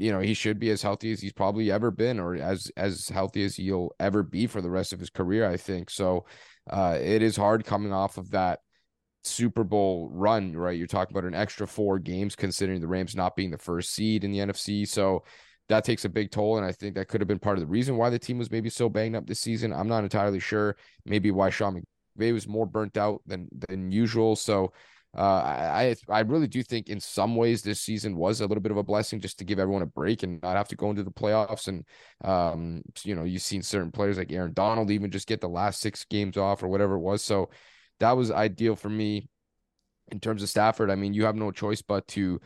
[0.00, 3.08] you know he should be as healthy as he's probably ever been or as as
[3.10, 5.90] healthy as he'll ever be for the rest of his career i think.
[5.90, 6.24] So
[6.70, 8.60] uh it is hard coming off of that
[9.22, 10.78] super bowl run right?
[10.78, 14.24] You're talking about an extra four games considering the rams not being the first seed
[14.24, 15.22] in the nfc so
[15.68, 17.66] that takes a big toll and i think that could have been part of the
[17.66, 19.72] reason why the team was maybe so banged up this season.
[19.72, 21.82] I'm not entirely sure maybe why sean
[22.18, 24.34] mcvay was more burnt out than than usual.
[24.34, 24.72] So
[25.16, 28.70] uh, I I really do think in some ways this season was a little bit
[28.70, 31.02] of a blessing just to give everyone a break and not have to go into
[31.02, 31.66] the playoffs.
[31.66, 31.84] And
[32.24, 35.80] um, you know, you've seen certain players like Aaron Donald even just get the last
[35.80, 37.22] six games off or whatever it was.
[37.22, 37.50] So
[37.98, 39.28] that was ideal for me
[40.12, 40.90] in terms of Stafford.
[40.90, 42.40] I mean, you have no choice but to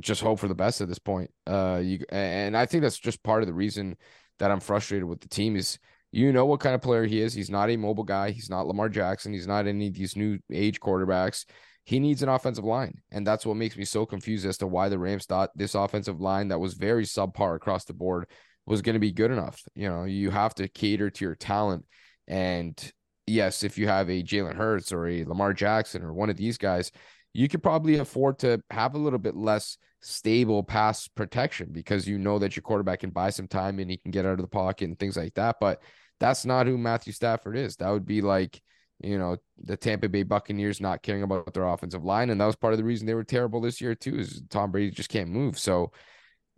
[0.00, 1.30] just hope for the best at this point.
[1.46, 3.96] Uh, you and I think that's just part of the reason
[4.38, 5.78] that I'm frustrated with the team is
[6.12, 7.34] you know what kind of player he is.
[7.34, 8.30] He's not a mobile guy.
[8.30, 9.32] He's not Lamar Jackson.
[9.32, 11.44] He's not any of these new age quarterbacks.
[11.86, 13.00] He needs an offensive line.
[13.12, 16.20] And that's what makes me so confused as to why the Rams thought this offensive
[16.20, 18.26] line that was very subpar across the board
[18.66, 19.62] was going to be good enough.
[19.76, 21.84] You know, you have to cater to your talent.
[22.26, 22.76] And
[23.24, 26.58] yes, if you have a Jalen Hurts or a Lamar Jackson or one of these
[26.58, 26.90] guys,
[27.32, 32.18] you could probably afford to have a little bit less stable pass protection because you
[32.18, 34.48] know that your quarterback can buy some time and he can get out of the
[34.48, 35.56] pocket and things like that.
[35.60, 35.80] But
[36.18, 37.76] that's not who Matthew Stafford is.
[37.76, 38.60] That would be like,
[39.00, 42.30] you know, the Tampa Bay Buccaneers not caring about their offensive line.
[42.30, 44.70] And that was part of the reason they were terrible this year, too, is Tom
[44.70, 45.58] Brady just can't move.
[45.58, 45.92] So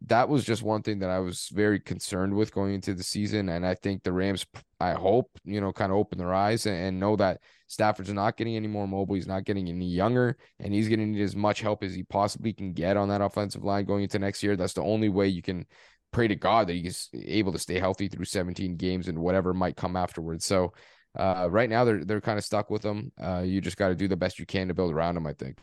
[0.07, 3.49] that was just one thing that I was very concerned with going into the season.
[3.49, 4.47] And I think the Rams,
[4.79, 8.37] I hope, you know, kind of open their eyes and, and know that Stafford's not
[8.37, 9.17] getting any more mobile.
[9.17, 12.03] He's not getting any younger, and he's going to need as much help as he
[12.03, 14.57] possibly can get on that offensive line going into next year.
[14.57, 15.67] That's the only way you can
[16.13, 19.77] pray to God that he's able to stay healthy through 17 games and whatever might
[19.77, 20.47] come afterwards.
[20.47, 20.73] So
[21.17, 23.13] uh, right now they're they're kind of stuck with him.
[23.21, 25.27] Uh, you just got to do the best you can to build around him.
[25.27, 25.59] I think.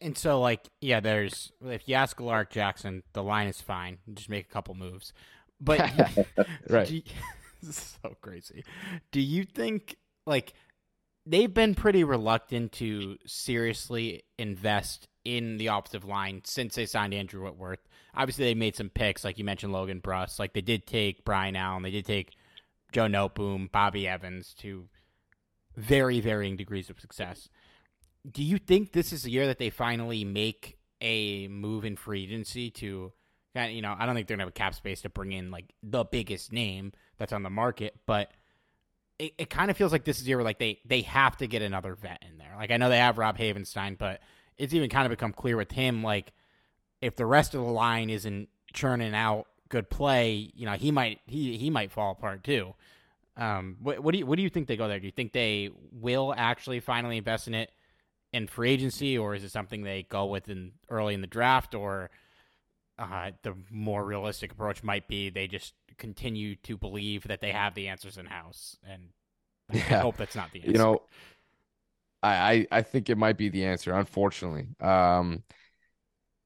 [0.00, 3.98] And so, like, yeah, there's if you ask Lark Jackson, the line is fine.
[4.12, 5.14] Just make a couple moves,
[5.58, 5.80] but
[6.68, 7.02] right, you,
[7.70, 8.64] so crazy.
[9.10, 10.52] Do you think like
[11.24, 17.42] they've been pretty reluctant to seriously invest in the offensive line since they signed Andrew
[17.42, 17.88] Whitworth?
[18.14, 20.38] Obviously, they made some picks, like you mentioned, Logan Bruss.
[20.38, 22.34] Like they did take Brian Allen, they did take
[22.92, 24.88] Joe Noteboom, Bobby Evans to
[25.76, 27.48] very varying degrees of success
[28.30, 32.24] do you think this is the year that they finally make a move in free
[32.24, 33.12] agency to
[33.56, 35.50] uh, you know, I don't think they're gonna have a cap space to bring in
[35.50, 38.30] like the biggest name that's on the market, but
[39.18, 41.36] it, it kind of feels like this is the year where like they they have
[41.38, 42.54] to get another vet in there.
[42.56, 44.20] Like I know they have Rob Havenstein, but
[44.56, 46.32] it's even kind of become clear with him like
[47.00, 51.20] if the rest of the line isn't churning out good play, you know, he might
[51.26, 52.74] he he might fall apart too.
[53.36, 55.00] Um, what, what do you what do you think they go there?
[55.00, 57.70] Do you think they will actually finally invest in it?
[58.32, 61.74] in free agency, or is it something they go with in early in the draft,
[61.74, 62.10] or
[62.98, 67.74] uh, the more realistic approach might be they just continue to believe that they have
[67.74, 69.08] the answers in house, and
[69.72, 69.98] yeah.
[69.98, 70.72] I hope that's not the answer.
[70.72, 71.02] You know,
[72.22, 73.92] I I think it might be the answer.
[73.92, 75.42] Unfortunately, um,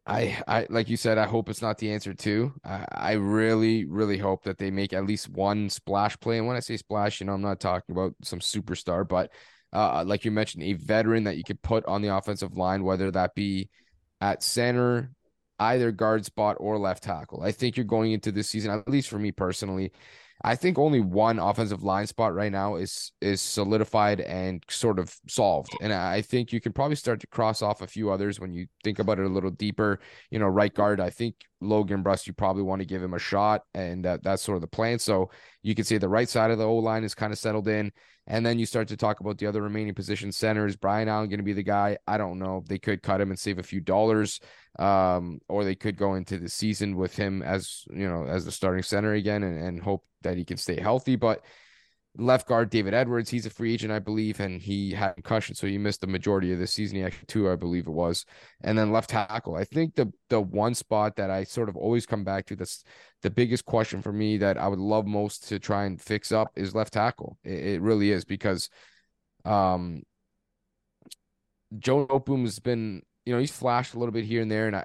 [0.07, 2.53] I I like you said, I hope it's not the answer too.
[2.65, 6.57] I, I really really hope that they make at least one splash play, and when
[6.57, 9.31] I say splash, you know, I'm not talking about some superstar, but
[9.73, 13.11] uh, like you mentioned, a veteran that you could put on the offensive line, whether
[13.11, 13.71] that be
[14.21, 15.11] at center,
[15.59, 17.43] either guard spot or left tackle.
[17.43, 19.93] I think you're going into this season, at least for me personally,
[20.43, 25.15] I think only one offensive line spot right now is is solidified and sort of
[25.29, 25.77] solved.
[25.81, 28.67] And I think you can probably start to cross off a few others when you
[28.83, 30.01] think about it a little deeper.
[30.31, 33.19] You know, right guard, I think Logan Bruss, you probably want to give him a
[33.19, 34.99] shot, and that, that's sort of the plan.
[34.99, 35.31] So
[35.63, 37.93] you can see the right side of the O line is kind of settled in.
[38.27, 40.77] And then you start to talk about the other remaining position centers.
[40.77, 41.99] Brian Allen going to be the guy.
[42.07, 42.65] I don't know.
[42.67, 44.41] They could cut him and save a few dollars,
[44.79, 48.53] um, or they could go into the season with him as you know as the
[48.53, 51.17] starting center again and, and hope that he can stay healthy.
[51.17, 51.45] But
[52.17, 53.31] left guard David Edwards.
[53.31, 56.53] He's a free agent, I believe, and he had concussion, so he missed the majority
[56.53, 56.97] of the season.
[56.97, 58.25] He actually two, I believe it was.
[58.63, 59.57] And then left tackle.
[59.57, 62.85] I think the the one spot that I sort of always come back to that's
[63.23, 66.53] the biggest question for me that I would love most to try and fix up
[66.57, 67.39] is left tackle.
[67.43, 68.69] It, it really is because
[69.45, 70.03] um
[71.79, 74.77] Joe Noteboom has been, you know, he's flashed a little bit here and there, and
[74.77, 74.85] I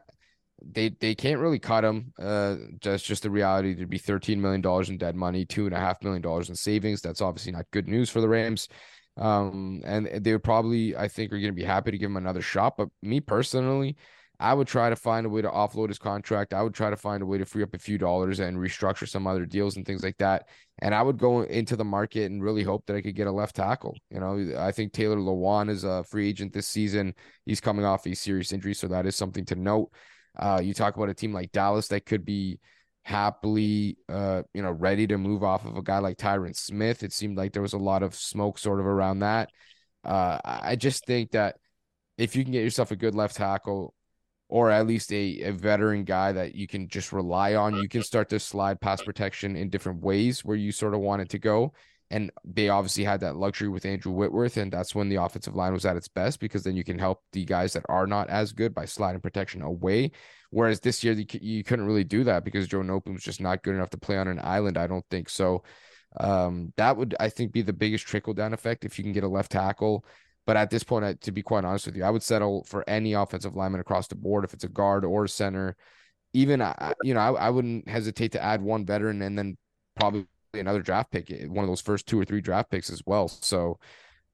[0.61, 2.13] they they can't really cut him.
[2.19, 5.75] Uh, just just the reality There'd be thirteen million dollars in dead money, two and
[5.75, 7.01] a half million dollars in savings.
[7.01, 8.67] That's obviously not good news for the Rams.
[9.17, 12.17] Um, and they would probably, I think, are going to be happy to give him
[12.17, 12.77] another shot.
[12.77, 13.97] But me personally,
[14.39, 16.53] I would try to find a way to offload his contract.
[16.53, 19.07] I would try to find a way to free up a few dollars and restructure
[19.07, 20.47] some other deals and things like that.
[20.81, 23.31] And I would go into the market and really hope that I could get a
[23.31, 23.97] left tackle.
[24.09, 27.13] You know, I think Taylor Lewan is a free agent this season.
[27.45, 29.91] He's coming off a serious injury, so that is something to note.
[30.39, 32.59] Uh, you talk about a team like Dallas that could be
[33.03, 37.03] happily, uh, you know, ready to move off of a guy like Tyron Smith.
[37.03, 39.49] It seemed like there was a lot of smoke sort of around that.
[40.03, 41.57] Uh, I just think that
[42.17, 43.93] if you can get yourself a good left tackle
[44.47, 48.01] or at least a, a veteran guy that you can just rely on, you can
[48.01, 51.39] start to slide pass protection in different ways where you sort of want it to
[51.39, 51.73] go.
[52.11, 55.73] And they obviously had that luxury with Andrew Whitworth, and that's when the offensive line
[55.73, 58.51] was at its best because then you can help the guys that are not as
[58.51, 60.11] good by sliding protection away.
[60.49, 63.75] Whereas this year you, couldn't really do that because Joe Noteboom was just not good
[63.75, 64.77] enough to play on an island.
[64.77, 65.63] I don't think so.
[66.19, 69.23] Um, that would I think be the biggest trickle down effect if you can get
[69.23, 70.03] a left tackle.
[70.47, 73.13] But at this point, to be quite honest with you, I would settle for any
[73.13, 75.75] offensive lineman across the board if it's a guard or a center.
[76.33, 76.63] Even
[77.03, 79.57] you know, I, I wouldn't hesitate to add one veteran and then
[79.99, 83.01] probably another draft pick, eh, one of those first two or three draft picks as
[83.05, 83.27] well.
[83.27, 83.79] So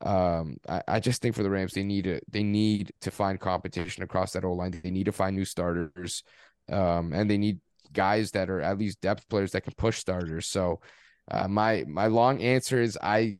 [0.01, 3.39] um, I, I just think for the Rams, they need to they need to find
[3.39, 4.80] competition across that O line.
[4.84, 6.23] They need to find new starters,
[6.71, 7.60] um, and they need
[7.93, 10.47] guys that are at least depth players that can push starters.
[10.47, 10.82] So
[11.31, 13.37] uh, my my long answer is I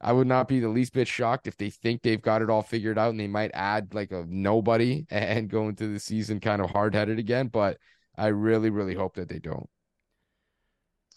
[0.00, 2.62] I would not be the least bit shocked if they think they've got it all
[2.62, 6.62] figured out and they might add like a nobody and go into the season kind
[6.62, 7.48] of hard headed again.
[7.48, 7.78] But
[8.16, 9.68] I really really hope that they don't.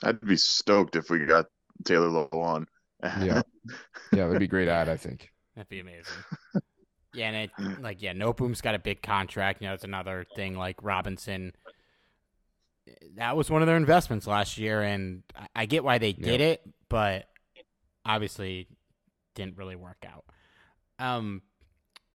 [0.04, 1.46] I'd be stoked if we got
[1.86, 2.66] Taylor Lewan.
[3.04, 3.42] yeah,
[4.12, 4.90] yeah, that'd be great ad.
[4.90, 6.14] I think that'd be amazing.
[7.14, 9.62] yeah, and it like yeah, Noteboom's got a big contract.
[9.62, 11.54] You know, it's another thing like Robinson.
[13.16, 15.24] That was one of their investments last year, and
[15.56, 16.48] I get why they did yeah.
[16.48, 17.26] it, but
[18.06, 18.68] obviously
[19.36, 20.26] didn't really work out.
[20.98, 21.44] Um,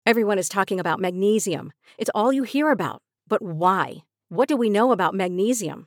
[0.05, 1.73] Everyone is talking about magnesium.
[1.99, 3.03] It's all you hear about.
[3.29, 4.03] But why?
[4.29, 5.87] What do we know about magnesium?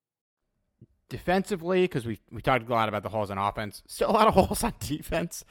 [1.11, 4.27] Defensively, because we we talked a lot about the holes on offense, still a lot
[4.29, 5.43] of holes on defense.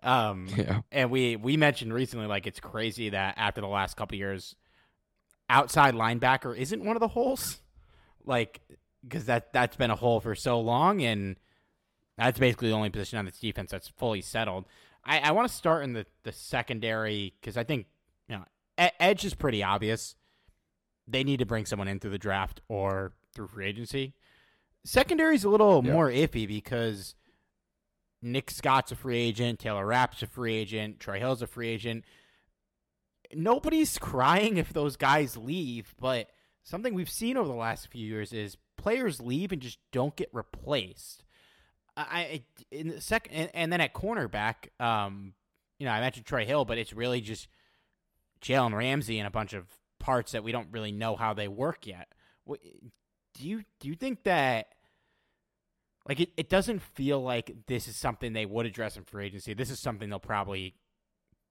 [0.00, 0.82] Um, Yeah.
[0.92, 4.54] and we we mentioned recently, like it's crazy that after the last couple years,
[5.50, 7.60] outside linebacker isn't one of the holes,
[8.24, 8.60] like
[9.02, 11.34] because that that's been a hole for so long, and
[12.16, 14.66] that's basically the only position on this defense that's fully settled.
[15.04, 17.86] I, I want to start in the the secondary because I think
[18.28, 18.44] you know
[18.80, 20.14] e- edge is pretty obvious.
[21.08, 24.14] They need to bring someone in through the draft or through free agency.
[24.84, 25.92] Secondary is a little Yeah.
[25.92, 27.14] more iffy because
[28.22, 32.04] Nick Scott's a free agent, Taylor Rapp's a free agent, Troy Hill's a free agent.
[33.32, 36.30] Nobody's crying if those guys leave, but
[36.62, 40.30] something we've seen over the last few years is players leave and just don't get
[40.32, 41.24] replaced.
[41.96, 45.34] I I- in the second, and, and then at cornerback, um,
[45.78, 47.48] you know, I mentioned Troy Hill, but it's really just
[48.40, 49.66] Jalen Ramsey and a bunch of
[49.98, 52.08] parts that we don't really know how they work yet.
[53.38, 54.68] Do you do you think that
[56.08, 59.54] like it, it doesn't feel like this is something they would address in free agency.
[59.54, 60.74] This is something they'll probably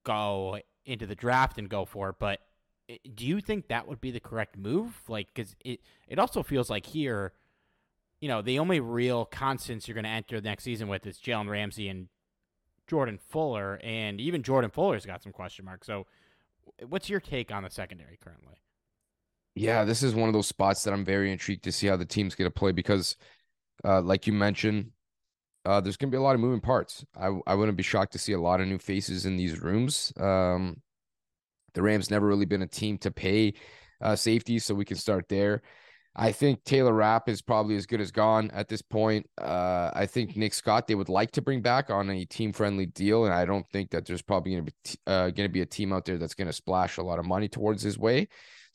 [0.04, 2.14] go into the draft and go for.
[2.18, 2.40] But
[3.14, 5.00] do you think that would be the correct move?
[5.08, 7.32] Like, because it it also feels like here,
[8.20, 11.18] you know, the only real constants you're going to enter the next season with is
[11.18, 12.08] Jalen Ramsey and
[12.86, 15.86] Jordan Fuller, and even Jordan Fuller's got some question marks.
[15.86, 16.06] So,
[16.88, 18.56] what's your take on the secondary currently?
[19.58, 22.04] Yeah, this is one of those spots that I'm very intrigued to see how the
[22.04, 23.16] team's going to play because,
[23.84, 24.92] uh, like you mentioned,
[25.64, 27.04] uh, there's going to be a lot of moving parts.
[27.20, 30.12] I I wouldn't be shocked to see a lot of new faces in these rooms.
[30.16, 30.80] Um,
[31.74, 33.54] the Rams never really been a team to pay
[34.00, 35.62] uh, safety, so we can start there.
[36.14, 39.26] I think Taylor Rapp is probably as good as gone at this point.
[39.40, 42.86] Uh, I think Nick Scott they would like to bring back on a team friendly
[42.86, 45.62] deal, and I don't think that there's probably going to be uh, going to be
[45.62, 48.28] a team out there that's going to splash a lot of money towards his way.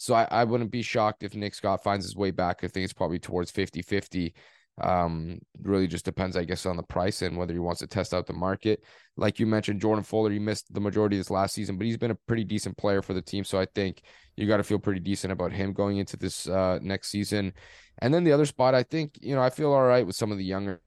[0.03, 2.59] So I, I wouldn't be shocked if Nick Scott finds his way back.
[2.61, 4.33] I think it's probably towards 50 50.
[4.81, 8.13] Um, really just depends, I guess, on the price and whether he wants to test
[8.13, 8.83] out the market.
[9.15, 11.95] Like you mentioned, Jordan Fuller, he missed the majority of this last season, but he's
[11.95, 13.45] been a pretty decent player for the team.
[13.45, 14.01] So I think
[14.35, 17.53] you got to feel pretty decent about him going into this uh, next season.
[17.99, 20.33] And then the other spot, I think, you know, I feel all right with some
[20.33, 20.81] of the younger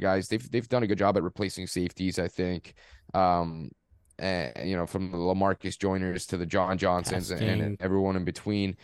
[0.00, 0.26] guys.
[0.26, 2.74] They've they've done a good job at replacing safeties, I think.
[3.14, 3.70] Um,
[4.18, 8.24] and you know, from the Lamarcus Joyners to the John Johnsons and, and everyone in
[8.24, 8.76] between.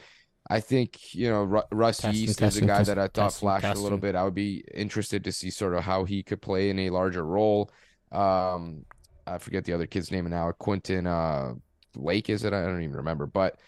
[0.51, 3.09] I think you know Ru- Russ Testing, East is testing, a guy testing, that I
[3.09, 4.17] thought flashed a little bit.
[4.17, 7.25] I would be interested to see sort of how he could play in a larger
[7.25, 7.71] role.
[8.11, 8.85] Um,
[9.27, 10.51] I forget the other kid's name now.
[10.53, 11.55] Quentin uh,
[11.95, 12.53] Lake is it?
[12.53, 13.27] I don't even remember.
[13.27, 13.61] But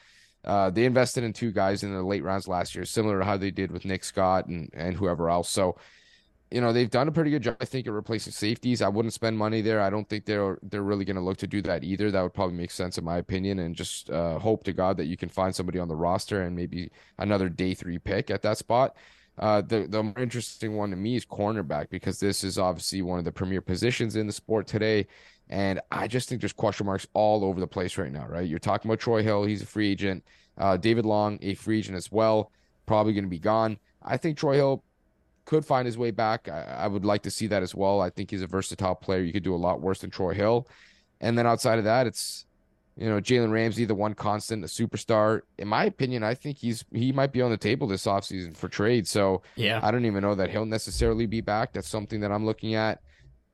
[0.45, 3.37] uh, they invested in two guys in the late rounds last year, similar to how
[3.37, 5.49] they did with Nick Scott and and whoever else.
[5.49, 5.77] So
[6.55, 8.81] you know they've done a pretty good job, I think, at replacing safeties.
[8.81, 9.81] I wouldn't spend money there.
[9.81, 12.13] I don't think they're they're really going to look to do that either.
[12.13, 15.07] That would probably make sense in my opinion, and just uh, hope to God that
[15.07, 18.57] you can find somebody on the roster and maybe another day three pick at that
[18.57, 18.95] spot.
[19.37, 23.19] Uh, the the more interesting one to me is cornerback because this is obviously one
[23.19, 25.09] of the premier positions in the sport today.
[25.51, 28.49] And I just think there's question marks all over the place right now, right?
[28.49, 30.25] You're talking about Troy Hill, he's a free agent.
[30.57, 32.53] Uh, David Long, a free agent as well,
[32.87, 33.77] probably going to be gone.
[34.05, 34.85] I think Troy Hill
[35.45, 36.49] could find his way back.
[36.49, 38.01] I, I would like to see that as well.
[38.01, 39.23] I think he's a versatile player.
[39.23, 40.69] You could do a lot worse than Troy Hill.
[41.21, 42.47] And then outside of that, it's
[42.97, 45.41] you know Jalen Ramsey, the one constant, the superstar.
[45.59, 48.69] In my opinion, I think he's he might be on the table this offseason for
[48.69, 49.07] trade.
[49.07, 49.81] So Yeah.
[49.83, 51.73] I don't even know that he'll necessarily be back.
[51.73, 53.01] That's something that I'm looking at.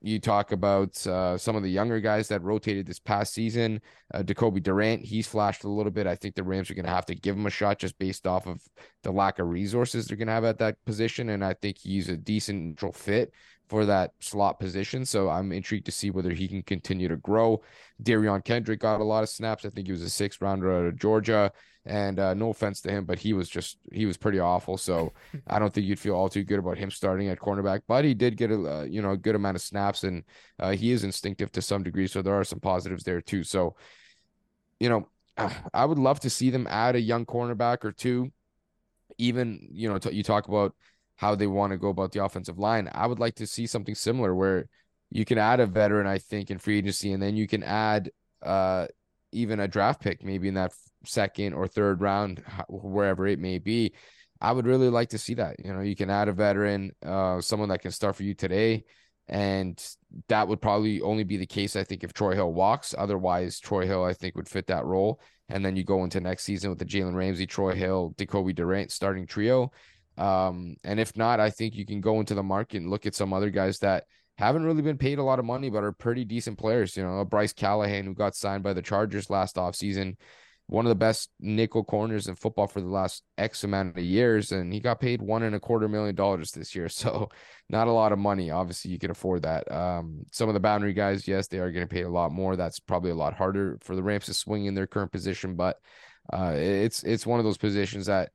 [0.03, 3.83] You talk about uh, some of the younger guys that rotated this past season.
[4.15, 6.07] Uh, Jacoby Durant, he's flashed a little bit.
[6.07, 8.27] I think the Rams are going to have to give him a shot just based
[8.27, 8.63] off of
[9.03, 11.29] the lack of resources they're going to have at that position.
[11.29, 13.33] And I think he's a decent neutral fit
[13.71, 15.07] for that slot position.
[15.07, 17.63] So I'm intrigued to see whether he can continue to grow.
[18.03, 19.65] Derion Kendrick got a lot of snaps.
[19.65, 21.53] I think he was a sixth rounder out of Georgia.
[21.87, 24.77] And uh, no offense to him, but he was just he was pretty awful.
[24.77, 25.15] So
[25.47, 27.83] I don't think you'd feel all too good about him starting at cornerback.
[27.87, 30.25] But he did get a uh, you know a good amount of snaps, and
[30.59, 32.07] uh, he is instinctive to some degree.
[32.07, 33.45] So there are some positives there too.
[33.45, 33.77] So
[34.79, 35.09] you know
[35.73, 38.31] I would love to see them add a young cornerback or two.
[39.17, 40.75] Even you know t- you talk about
[41.21, 42.89] how they want to go about the offensive line.
[42.95, 44.69] I would like to see something similar where
[45.11, 48.11] you can add a veteran, I think, in free agency, and then you can add
[48.43, 48.87] uh
[49.33, 50.73] even a draft pick, maybe in that
[51.05, 53.93] second or third round, wherever it may be.
[54.41, 55.57] I would really like to see that.
[55.65, 58.85] You know, you can add a veteran, uh, someone that can start for you today.
[59.29, 59.81] And
[60.29, 62.95] that would probably only be the case, I think, if Troy Hill walks.
[62.99, 65.21] Otherwise, Troy Hill, I think, would fit that role.
[65.49, 68.91] And then you go into next season with the Jalen Ramsey, Troy Hill, Jacoby Durant
[68.91, 69.71] starting trio.
[70.19, 73.15] Um, and if not, I think you can go into the market and look at
[73.15, 74.05] some other guys that
[74.37, 76.97] haven't really been paid a lot of money, but are pretty decent players.
[76.97, 80.17] You know, Bryce Callahan, who got signed by the Chargers last offseason,
[80.71, 84.53] one of the best nickel corners in football for the last X amount of years,
[84.53, 86.89] and he got paid one and a quarter million dollars this year.
[87.01, 87.29] So,
[87.69, 88.51] not a lot of money.
[88.51, 89.71] Obviously, you can afford that.
[89.71, 92.57] Um, some of the boundary guys, yes, they are getting paid a lot more.
[92.57, 95.77] That's probably a lot harder for the Rams to swing in their current position, but
[96.33, 98.31] uh, it's it's one of those positions that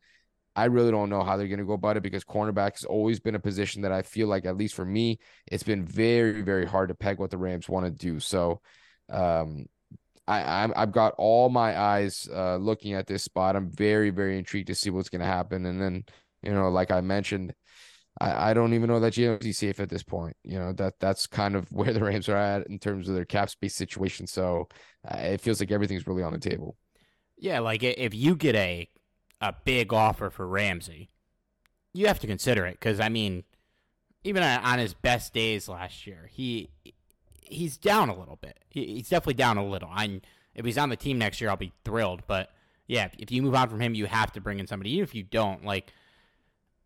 [0.55, 3.19] I really don't know how they're going to go about it because cornerback has always
[3.19, 6.65] been a position that I feel like, at least for me, it's been very, very
[6.65, 8.19] hard to peg what the Rams want to do.
[8.19, 8.61] So,
[9.09, 9.65] um,
[10.27, 13.55] I, I'm I've got all my eyes uh, looking at this spot.
[13.55, 15.65] I'm very, very intrigued to see what's going to happen.
[15.65, 16.03] And then,
[16.41, 17.53] you know, like I mentioned,
[18.19, 20.35] I, I don't even know that GMC safe at this point.
[20.43, 23.25] You know that that's kind of where the Rams are at in terms of their
[23.25, 24.27] cap space situation.
[24.27, 24.67] So
[25.07, 26.75] uh, it feels like everything's really on the table.
[27.37, 28.89] Yeah, like if you get a
[29.41, 31.09] a big offer for Ramsey,
[31.93, 33.43] you have to consider it because I mean,
[34.23, 36.69] even on his best days last year, he
[37.41, 38.59] he's down a little bit.
[38.69, 39.89] He's definitely down a little.
[39.91, 40.21] I
[40.53, 42.23] if he's on the team next year, I'll be thrilled.
[42.27, 42.49] But
[42.87, 44.91] yeah, if you move on from him, you have to bring in somebody.
[44.91, 45.91] Even if you don't, like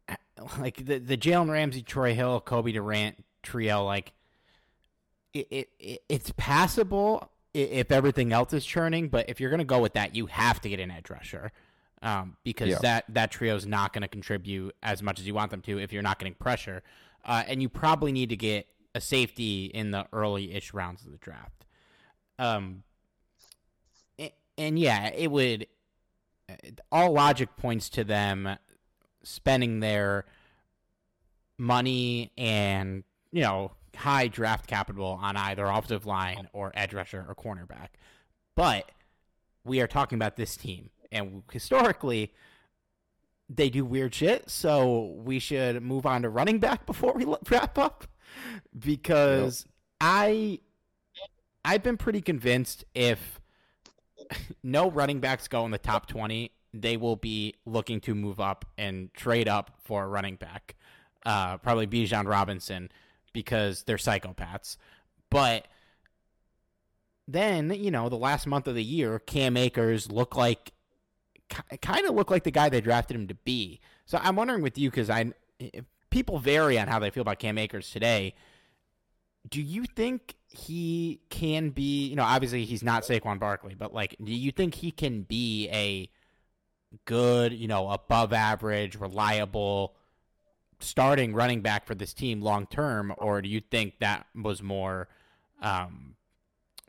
[0.60, 4.14] like the the Jalen Ramsey, Troy Hill, Cobie Durant trio, like
[5.34, 9.10] it, it, it it's passable if everything else is churning.
[9.10, 11.52] But if you're gonna go with that, you have to get an edge rusher
[12.02, 12.80] um, because yeah.
[12.82, 15.80] that that trio is not going to contribute as much as you want them to
[15.80, 16.82] if you're not getting pressure,
[17.26, 21.18] uh, and you probably need to get a safety in the early-ish rounds of the
[21.18, 21.66] draft.
[22.40, 22.84] Um,
[24.18, 25.68] and, and yeah, it would.
[26.92, 28.58] All logic points to them
[29.22, 30.26] spending their
[31.60, 37.36] money and you know high draft capital on either offensive line or edge rusher or
[37.36, 37.90] cornerback,
[38.56, 38.90] but
[39.64, 42.34] we are talking about this team and historically
[43.50, 44.50] they do weird shit.
[44.50, 48.06] So we should move on to running back before we wrap up
[48.78, 49.74] because yep.
[50.02, 50.60] I
[51.66, 53.42] I've been pretty convinced if
[54.64, 58.66] no running backs go in the top 20, they will be looking to move up
[58.78, 60.76] and trade up for a running back.
[61.26, 62.90] Uh, probably Bijan Robinson
[63.34, 64.78] because they're psychopaths.
[65.30, 65.68] But
[67.28, 70.72] then, you know, the last month of the year, Cam Akers looked like
[71.82, 73.80] kind of look like the guy they drafted him to be.
[74.06, 75.34] So I'm wondering with you because I
[76.10, 78.34] people vary on how they feel about Cam Akers today.
[79.50, 82.08] Do you think he can be?
[82.08, 85.70] You know, obviously he's not Saquon Barkley, but like, do you think he can be
[85.72, 86.10] a
[87.06, 89.96] good, you know, above average, reliable
[90.80, 95.08] starting running back for this team long term, or do you think that was more
[95.62, 96.16] um,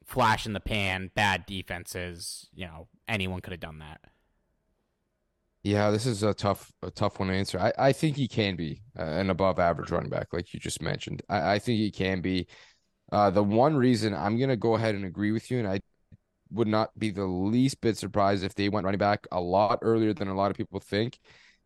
[0.04, 2.48] flash in the pan, bad defenses?
[2.54, 4.00] You know, anyone could have done that.
[5.62, 7.58] Yeah, this is a tough, a tough one to answer.
[7.58, 11.22] I, I think he can be an above average running back, like you just mentioned.
[11.28, 12.46] I, I think he can be.
[13.12, 15.80] Uh, the one reason I'm gonna go ahead and agree with you, and I
[16.52, 20.14] would not be the least bit surprised if they went running back a lot earlier
[20.14, 21.18] than a lot of people think,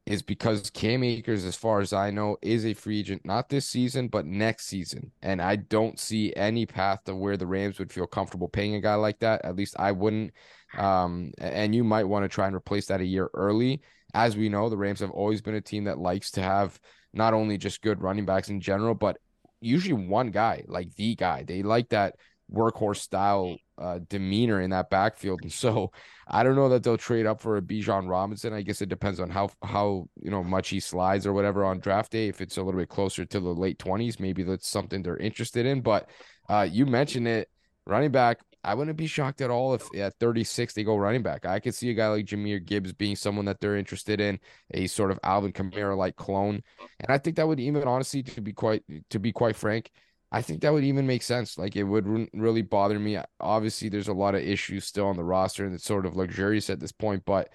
[0.06, 3.66] is because Cam Akers, as far as I know, is a free agent, not this
[3.66, 5.12] season, but next season.
[5.22, 8.80] And I don't see any path to where the Rams would feel comfortable paying a
[8.80, 9.44] guy like that.
[9.44, 10.32] At least I wouldn't.
[10.78, 13.82] Um, and you might want to try and replace that a year early.
[14.14, 16.78] As we know, the Rams have always been a team that likes to have
[17.12, 19.18] not only just good running backs in general, but
[19.60, 21.42] usually one guy, like the guy.
[21.42, 22.16] They like that
[22.52, 25.40] workhorse style uh, demeanor in that backfield.
[25.42, 25.90] And so
[26.28, 28.52] I don't know that they'll trade up for a Bijan Robinson.
[28.52, 31.80] I guess it depends on how how you know much he slides or whatever on
[31.80, 32.28] draft day.
[32.28, 35.66] If it's a little bit closer to the late twenties, maybe that's something they're interested
[35.66, 35.80] in.
[35.80, 36.08] But
[36.48, 37.48] uh, you mentioned it,
[37.86, 41.46] running back I wouldn't be shocked at all if at 36 they go running back.
[41.46, 44.40] I could see a guy like Jahmyr Gibbs being someone that they're interested in,
[44.72, 46.62] a sort of Alvin Kamara like clone.
[47.00, 49.90] And I think that would even honestly to be quite to be quite frank,
[50.32, 51.58] I think that would even make sense.
[51.58, 53.18] Like it wouldn't really bother me.
[53.38, 56.70] Obviously, there's a lot of issues still on the roster and it's sort of luxurious
[56.70, 57.50] at this point, but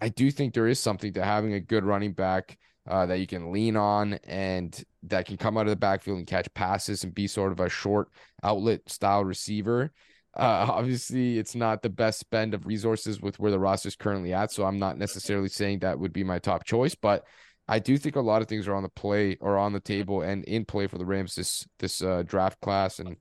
[0.00, 2.56] I do think there is something to having a good running back
[2.88, 6.26] uh, that you can lean on and that can come out of the backfield and
[6.26, 8.08] catch passes and be sort of a short
[8.42, 9.92] outlet style receiver.
[10.36, 14.32] Uh, obviously, it's not the best spend of resources with where the roster is currently
[14.32, 14.52] at.
[14.52, 17.24] So I'm not necessarily saying that would be my top choice, but
[17.68, 20.22] I do think a lot of things are on the play or on the table
[20.22, 23.16] and in play for the Rams this this uh, draft class and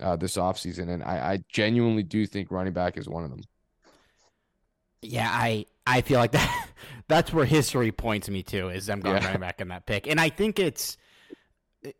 [0.00, 0.90] uh, this offseason.
[0.90, 3.40] And I, I genuinely do think running back is one of them.
[5.00, 6.68] Yeah, I I feel like that
[7.08, 9.24] that's where history points me to is them going yeah.
[9.24, 10.06] running back in that pick.
[10.06, 10.98] And I think it's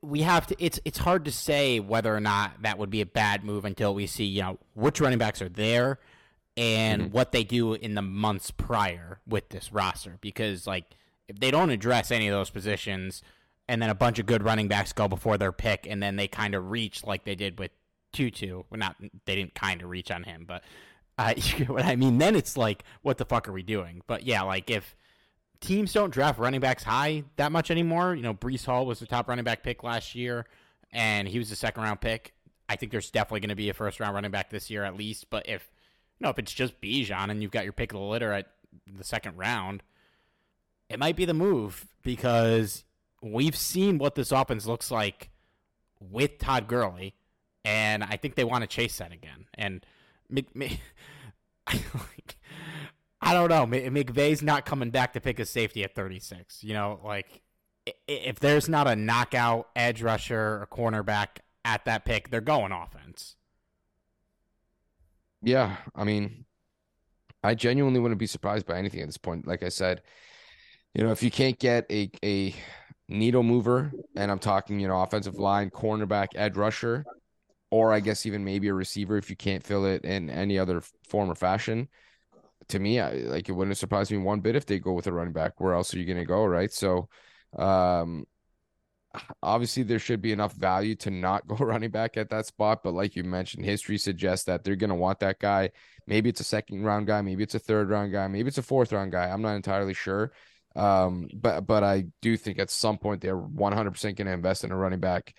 [0.02, 3.06] we have to it's it's hard to say whether or not that would be a
[3.06, 5.98] bad move until we see, you know, which running backs are there
[6.56, 7.12] and mm-hmm.
[7.12, 10.84] what they do in the months prior with this roster because like
[11.28, 13.22] if they don't address any of those positions
[13.68, 16.28] and then a bunch of good running backs go before their pick and then they
[16.28, 17.70] kind of reach like they did with
[18.12, 20.62] Tutu, well not they didn't kind of reach on him, but
[21.18, 22.18] uh, you know what I mean?
[22.18, 24.02] Then it's like, what the fuck are we doing?
[24.06, 24.96] But yeah, like if
[25.66, 29.06] teams don't draft running backs high that much anymore, you know, Breece Hall was the
[29.06, 30.46] top running back pick last year,
[30.92, 32.32] and he was the second round pick.
[32.68, 34.96] I think there's definitely going to be a first round running back this year at
[34.96, 35.28] least.
[35.30, 35.68] But if
[36.18, 38.46] you know, if it's just Bijan and you've got your pick of the litter at
[38.86, 39.82] the second round,
[40.88, 42.84] it might be the move because
[43.22, 45.30] we've seen what this offense looks like
[46.00, 47.14] with Todd Gurley,
[47.64, 49.46] and I think they want to chase that again.
[49.54, 49.84] And
[50.30, 50.46] Mc,
[53.26, 53.66] I don't know.
[53.66, 56.62] McVay's not coming back to pick a safety at 36.
[56.62, 57.42] You know, like
[58.06, 63.34] if there's not a knockout edge rusher or cornerback at that pick, they're going offense.
[65.42, 66.44] Yeah, I mean,
[67.42, 69.44] I genuinely wouldn't be surprised by anything at this point.
[69.44, 70.02] Like I said,
[70.94, 72.54] you know, if you can't get a a
[73.08, 77.04] needle mover, and I'm talking, you know, offensive line, cornerback, edge rusher,
[77.72, 80.80] or I guess even maybe a receiver if you can't fill it in any other
[81.08, 81.88] form or fashion.
[82.70, 85.12] To me, I, like it wouldn't surprise me one bit if they go with a
[85.12, 85.60] running back.
[85.60, 86.72] Where else are you going to go, right?
[86.72, 87.08] So,
[87.56, 88.26] um,
[89.42, 92.82] obviously there should be enough value to not go running back at that spot.
[92.82, 95.70] But like you mentioned, history suggests that they're going to want that guy.
[96.06, 98.62] Maybe it's a second round guy, maybe it's a third round guy, maybe it's a
[98.62, 99.28] fourth round guy.
[99.28, 100.32] I'm not entirely sure.
[100.74, 104.72] Um, but but I do think at some point they're 100% going to invest in
[104.72, 105.34] a running back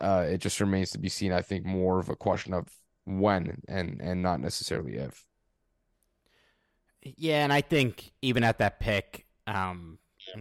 [0.00, 1.32] uh, it just remains to be seen.
[1.32, 2.66] I think more of a question of
[3.04, 5.24] when and and not necessarily if.
[7.02, 9.98] Yeah, and I think even at that pick, um,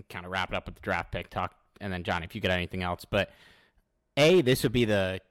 [0.10, 2.51] kind of wrapping up with the draft pick talk, and then Johnny, if you got
[2.51, 3.32] anything else, but
[4.18, 5.22] a this would be the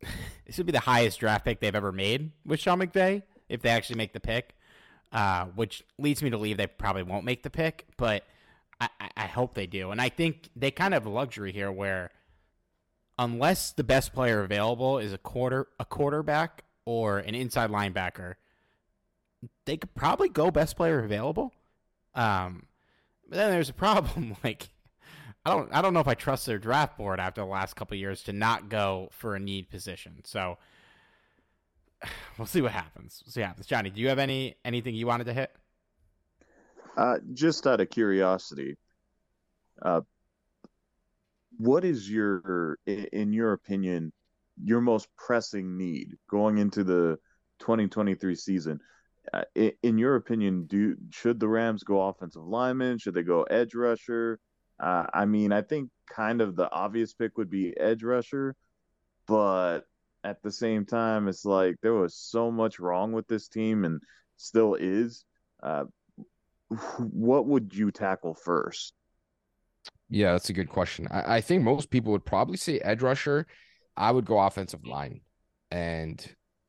[0.46, 3.68] this would be the highest draft pick they've ever made with Sean McVay if they
[3.70, 4.54] actually make the pick,
[5.12, 8.24] uh, which leads me to believe they probably won't make the pick, but
[8.80, 11.70] I, I hope they do, and I think they kind of have a luxury here
[11.70, 12.10] where
[13.18, 18.34] unless the best player available is a quarter a quarterback or an inside linebacker,
[19.68, 21.52] they could probably go best player available.
[22.14, 22.64] Um,
[23.28, 24.34] but then there's a problem.
[24.44, 24.70] Like,
[25.44, 27.96] I don't I don't know if I trust their draft board after the last couple
[27.96, 30.22] years to not go for a need position.
[30.24, 30.56] So
[32.38, 33.22] we'll see what happens.
[33.24, 33.66] We'll see what happens.
[33.66, 35.50] Johnny, do you have any anything you wanted to hit?
[36.96, 38.76] Uh, just out of curiosity,
[39.82, 40.00] uh,
[41.58, 44.12] what is your in your opinion
[44.64, 47.18] your most pressing need going into the
[47.60, 48.80] 2023 season
[49.32, 49.44] uh,
[49.82, 54.38] in your opinion do should the rams go offensive lineman should they go edge rusher
[54.80, 58.54] uh, i mean i think kind of the obvious pick would be edge rusher
[59.26, 59.80] but
[60.24, 64.00] at the same time it's like there was so much wrong with this team and
[64.36, 65.24] still is
[65.62, 65.84] uh,
[66.98, 68.94] what would you tackle first
[70.10, 71.06] yeah, that's a good question.
[71.10, 73.46] I, I, think most people would probably say edge rusher.
[73.96, 75.20] I would go offensive line.
[75.70, 76.24] And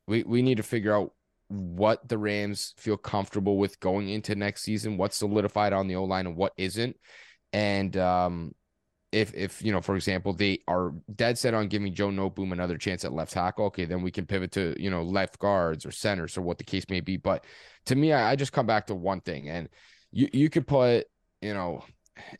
[0.08, 1.14] we, we need to figure out
[1.50, 6.06] what the Rams feel comfortable with going into next season, what's solidified on the O
[6.06, 6.96] line and what isn't.
[7.52, 8.54] And um,
[9.12, 12.78] if if you know, for example, they are dead set on giving Joe Noteboom another
[12.78, 15.92] chance at left tackle, okay, then we can pivot to you know left guards or
[15.92, 17.18] centers or what the case may be.
[17.18, 17.46] But
[17.88, 19.70] to me, I, I just come back to one thing, and
[20.12, 21.08] you you could put
[21.42, 21.84] you know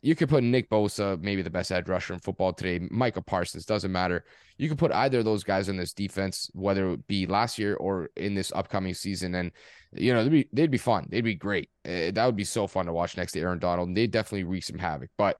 [0.02, 3.64] you could put Nick Bosa, maybe the best edge rusher in football today, Micah Parsons,
[3.64, 4.24] doesn't matter.
[4.58, 7.76] You could put either of those guys in this defense, whether it be last year
[7.76, 9.52] or in this upcoming season, and
[9.92, 11.06] you know they'd be they'd be fun.
[11.10, 11.70] They'd be great.
[11.84, 13.88] Uh, that would be so fun to watch next to Aaron Donald.
[13.88, 15.10] And they'd definitely wreak some havoc.
[15.16, 15.38] But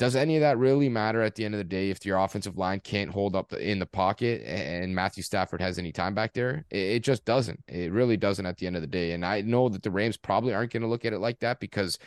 [0.00, 2.56] does any of that really matter at the end of the day if your offensive
[2.56, 6.64] line can't hold up in the pocket and Matthew Stafford has any time back there?
[6.70, 7.60] It just doesn't.
[7.68, 9.12] It really doesn't at the end of the day.
[9.12, 11.60] And I know that the Rams probably aren't going to look at it like that
[11.60, 11.98] because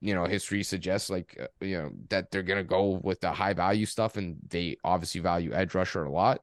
[0.00, 3.52] you know history suggests like uh, you know that they're to go with the high
[3.52, 6.40] value stuff and they obviously value edge rusher a lot.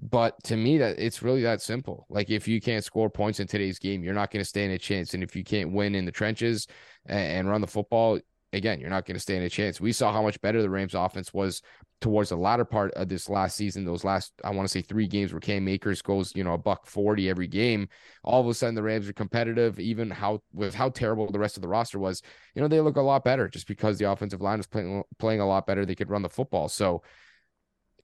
[0.00, 2.06] But to me, that it's really that simple.
[2.08, 4.78] Like if you can't score points in today's game, you're not going to stand a
[4.78, 5.14] chance.
[5.14, 6.66] And if you can't win in the trenches
[7.06, 8.18] and, and run the football,
[8.52, 9.80] again, you're not going to stand a chance.
[9.80, 11.62] We saw how much better the Rams offense was
[12.00, 13.84] towards the latter part of this last season.
[13.84, 16.58] Those last, I want to say three games where Cam Akers goes, you know, a
[16.58, 17.88] buck 40 every game.
[18.24, 21.56] All of a sudden the Rams are competitive, even how with how terrible the rest
[21.56, 22.22] of the roster was,
[22.54, 25.40] you know, they look a lot better just because the offensive line was playing playing
[25.40, 25.86] a lot better.
[25.86, 26.68] They could run the football.
[26.68, 27.02] So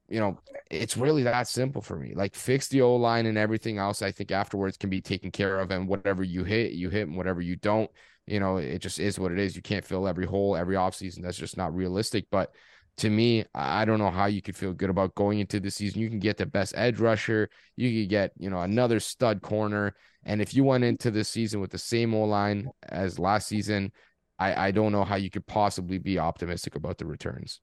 [0.08, 0.38] you know,
[0.70, 2.14] it's really that simple for me.
[2.14, 4.00] Like fix the O line and everything else.
[4.00, 7.16] I think afterwards can be taken care of, and whatever you hit, you hit, and
[7.16, 7.90] whatever you don't,
[8.28, 9.56] you know, it just is what it is.
[9.56, 11.22] You can't fill every hole every offseason.
[11.22, 12.26] That's just not realistic.
[12.30, 12.52] But
[12.98, 16.00] to me, I don't know how you could feel good about going into the season.
[16.00, 19.94] You can get the best edge rusher, you could get, you know, another stud corner.
[20.24, 23.92] And if you went into the season with the same O line as last season,
[24.38, 27.60] I, I don't know how you could possibly be optimistic about the returns.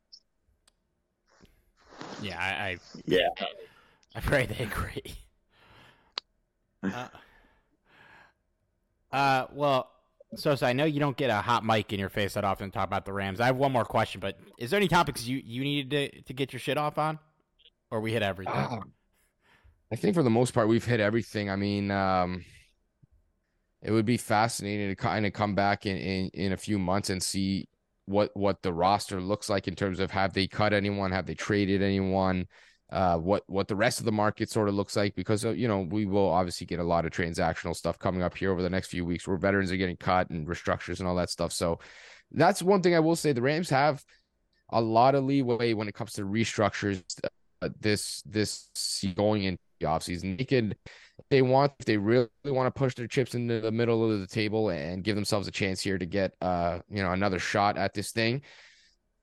[2.22, 3.28] Yeah, I, I yeah,
[4.16, 5.04] I pray they agree.
[6.84, 7.08] Uh,
[9.12, 9.95] uh well,
[10.36, 12.72] so, so I know you don't get a hot mic in your face that often
[12.72, 13.40] talk about the Rams.
[13.40, 16.34] I have one more question, but is there any topics you you needed to to
[16.34, 17.20] get your shit off on,
[17.92, 18.54] or we hit everything?
[18.54, 18.80] Uh,
[19.92, 21.50] I think for the most part we've hit everything.
[21.50, 22.44] I mean, um,
[23.82, 27.10] it would be fascinating to kind of come back in, in in a few months
[27.10, 27.68] and see
[28.06, 31.36] what what the roster looks like in terms of have they cut anyone, have they
[31.36, 32.48] traded anyone,
[32.92, 35.68] uh, what what the rest of the market sort of looks like because uh, you
[35.68, 38.70] know we will obviously get a lot of transactional stuff coming up here over the
[38.70, 41.52] next few weeks where veterans are getting cut and restructures and all that stuff.
[41.52, 41.80] So
[42.32, 43.32] that's one thing I will say.
[43.32, 44.04] The Rams have
[44.70, 47.04] a lot of leeway when it comes to restructures.
[47.62, 48.70] Uh, this this
[49.16, 50.78] going into the offseason, they could
[51.30, 54.28] they want if they really want to push their chips into the middle of the
[54.28, 57.94] table and give themselves a chance here to get uh you know another shot at
[57.94, 58.42] this thing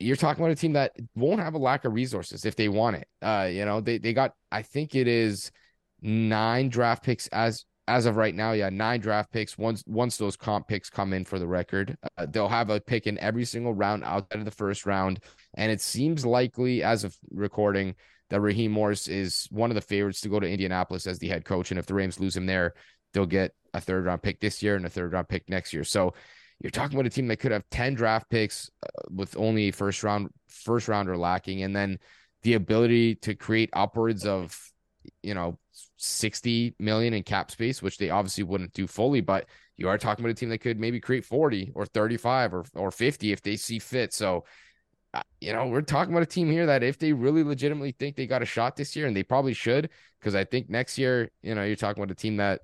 [0.02, 2.96] you're talking about a team that won't have a lack of resources if they want
[2.96, 3.08] it.
[3.20, 5.50] Uh, you know, they they got I think it is
[6.00, 8.52] nine draft picks as as of right now.
[8.52, 9.58] Yeah, nine draft picks.
[9.58, 13.06] Once once those comp picks come in for the record, uh, they'll have a pick
[13.06, 15.20] in every single round outside of the first round.
[15.54, 17.94] And it seems likely as of recording
[18.30, 21.44] that Raheem Morris is one of the favorites to go to Indianapolis as the head
[21.44, 21.70] coach.
[21.70, 22.74] And if the Rams lose him there,
[23.12, 25.84] they'll get a third round pick this year and a third round pick next year.
[25.84, 26.14] So
[26.62, 30.02] you're talking about a team that could have 10 draft picks uh, with only first
[30.02, 31.98] round first rounder lacking and then
[32.42, 34.58] the ability to create upwards of
[35.22, 35.58] you know
[35.96, 39.46] 60 million in cap space which they obviously wouldn't do fully but
[39.76, 42.90] you are talking about a team that could maybe create 40 or 35 or or
[42.90, 44.12] 50 if they see fit.
[44.12, 44.44] So
[45.14, 48.16] uh, you know we're talking about a team here that if they really legitimately think
[48.16, 51.28] they got a shot this year and they probably should because i think next year
[51.42, 52.62] you know you're talking about a team that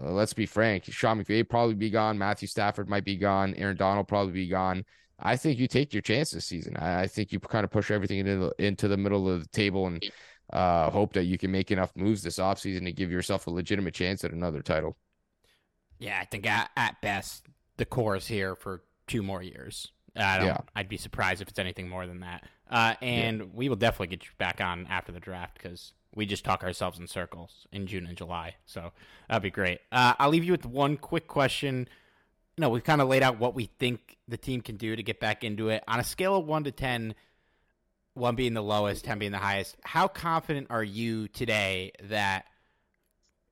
[0.00, 0.84] uh, let's be frank.
[0.84, 2.18] Sean McVay probably be gone.
[2.18, 3.54] Matthew Stafford might be gone.
[3.56, 4.84] Aaron Donald probably be gone.
[5.18, 6.76] I think you take your chance this season.
[6.76, 9.48] I, I think you kind of push everything into the, into the middle of the
[9.48, 10.02] table and
[10.52, 13.94] uh, hope that you can make enough moves this offseason to give yourself a legitimate
[13.94, 14.96] chance at another title.
[15.98, 19.88] Yeah, I think at, at best the core is here for two more years.
[20.16, 20.46] I don't.
[20.46, 20.58] Yeah.
[20.74, 22.44] I'd be surprised if it's anything more than that.
[22.70, 23.44] Uh, and yeah.
[23.52, 26.98] we will definitely get you back on after the draft because we just talk ourselves
[26.98, 28.56] in circles in June and July.
[28.66, 28.92] So
[29.28, 29.80] that'd be great.
[29.90, 31.88] Uh, I'll leave you with one quick question.
[32.56, 35.02] You know, we've kind of laid out what we think the team can do to
[35.02, 35.82] get back into it.
[35.88, 37.14] On a scale of 1 to 10,
[38.14, 42.44] 1 being the lowest, 10 being the highest, how confident are you today that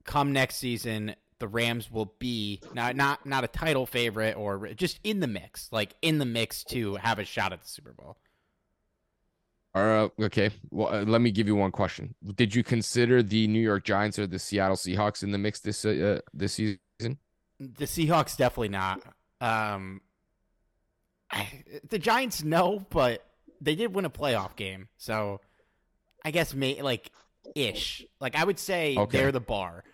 [0.04, 5.00] come next season the Rams will be not not not a title favorite or just
[5.02, 8.18] in the mix, like in the mix to have a shot at the Super Bowl?
[9.74, 10.50] Uh, okay.
[10.70, 12.14] Well, uh, let me give you one question.
[12.34, 15.84] Did you consider the New York Giants or the Seattle Seahawks in the mix this
[15.84, 16.78] uh, this season?
[17.60, 19.00] The Seahawks definitely not.
[19.40, 20.00] Um,
[21.30, 21.48] I,
[21.88, 23.24] the Giants no, but
[23.60, 25.40] they did win a playoff game, so
[26.24, 27.10] I guess may like
[27.54, 28.04] ish.
[28.20, 29.18] Like I would say okay.
[29.18, 29.84] they're the bar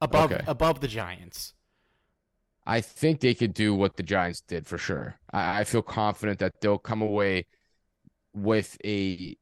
[0.00, 0.44] above okay.
[0.46, 1.54] above the Giants.
[2.66, 5.18] I think they could do what the Giants did for sure.
[5.32, 7.46] I, I feel confident that they'll come away
[8.42, 9.36] with a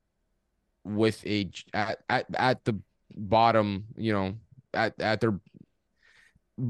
[0.85, 2.79] with a at, at at the
[3.15, 4.35] bottom, you know,
[4.75, 5.39] at at their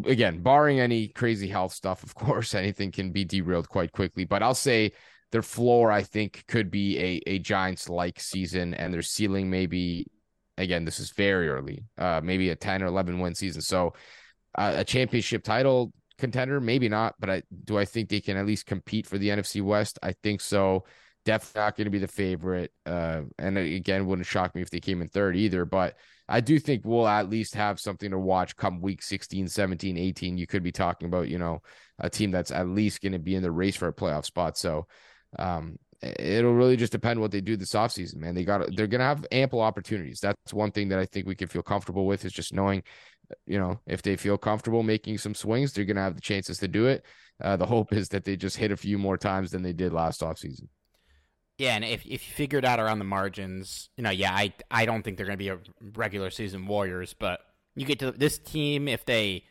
[0.04, 4.24] again, barring any crazy health stuff, of course, anything can be derailed quite quickly.
[4.24, 4.92] But I'll say
[5.32, 10.06] their floor, I think, could be a a Giants like season, and their ceiling maybe
[10.58, 13.60] again, this is very early, uh, maybe a 10 or 11 win season.
[13.60, 13.92] So
[14.56, 18.46] uh, a championship title contender, maybe not, but I do I think they can at
[18.46, 19.98] least compete for the NFC West?
[20.02, 20.84] I think so
[21.26, 22.72] Definitely not going to be the favorite.
[22.86, 25.64] Uh, and again, wouldn't shock me if they came in third either.
[25.64, 25.96] But
[26.28, 30.38] I do think we'll at least have something to watch come week 16, 17, 18.
[30.38, 31.62] You could be talking about, you know,
[31.98, 34.56] a team that's at least going to be in the race for a playoff spot.
[34.56, 34.86] So
[35.36, 38.36] um, it'll really just depend what they do this offseason, man.
[38.36, 40.20] They got they're going to have ample opportunities.
[40.20, 42.84] That's one thing that I think we can feel comfortable with is just knowing,
[43.48, 46.58] you know, if they feel comfortable making some swings, they're going to have the chances
[46.58, 47.04] to do it.
[47.42, 49.92] Uh, the hope is that they just hit a few more times than they did
[49.92, 50.68] last offseason.
[51.58, 54.52] Yeah, and if, if you figure it out around the margins, you know, yeah, I
[54.70, 55.58] I don't think they're going to be a
[55.94, 57.40] regular season Warriors, but
[57.74, 59.44] you get to this team if they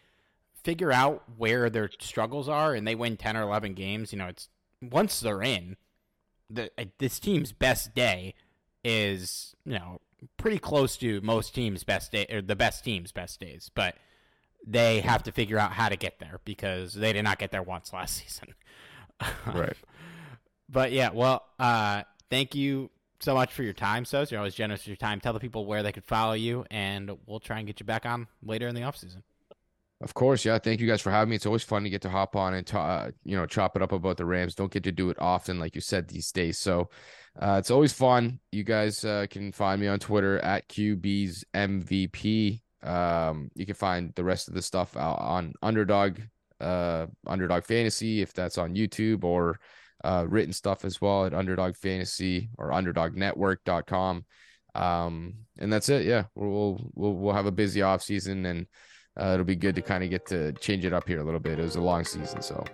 [0.64, 4.28] figure out where their struggles are and they win 10 or 11 games, you know,
[4.28, 4.50] it's
[4.82, 5.78] once they're in,
[6.50, 8.34] the uh, this team's best day
[8.84, 10.00] is, you know,
[10.38, 13.96] pretty close to most teams' best day or the best team's best days, but
[14.66, 17.64] they have to figure out how to get there because they did not get there
[17.64, 18.54] once last season.
[19.54, 19.78] right.
[20.70, 22.90] But yeah, well, uh, thank you
[23.20, 24.32] so much for your time, Sos.
[24.32, 25.20] You're always generous with your time.
[25.20, 28.06] Tell the people where they could follow you, and we'll try and get you back
[28.06, 29.24] on later in the off season.
[30.02, 30.60] Of course, yeah.
[30.60, 31.38] Thank you guys for having me.
[31.38, 33.94] It's always fun to get to hop on and uh, you know chop it up
[33.94, 34.54] about the Rams.
[34.54, 36.58] Don't get to do it often, like you said these days.
[36.58, 36.90] So
[37.40, 38.40] uh, it's always fun.
[38.52, 42.62] You guys uh, can find me on Twitter at QB's MVP.
[42.84, 46.20] Um, you can find the rest of the stuff out on Underdog,
[46.60, 49.60] uh, Underdog Fantasy if that's on YouTube or
[50.04, 54.26] uh, written stuff as well at Underdog Fantasy or UnderdogNetwork.com.
[54.76, 56.06] Um, and that's it.
[56.06, 58.68] Yeah, we'll we'll we'll have a busy off season, and
[59.20, 61.40] uh, it'll be good to kind of get to change it up here a little
[61.40, 61.60] bit.
[61.60, 62.66] It was a long season, so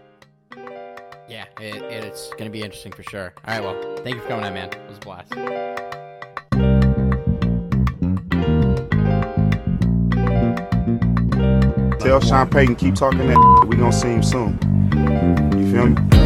[1.32, 3.34] yeah, it, it's going to be interesting for sure.
[3.45, 4.69] All right, well, thank you for coming on, man.
[4.69, 5.32] It was a blast.
[12.01, 13.65] Tell Sean Payton keep talking that.
[13.69, 14.57] We're gonna see him soon.
[15.55, 16.20] You feel me?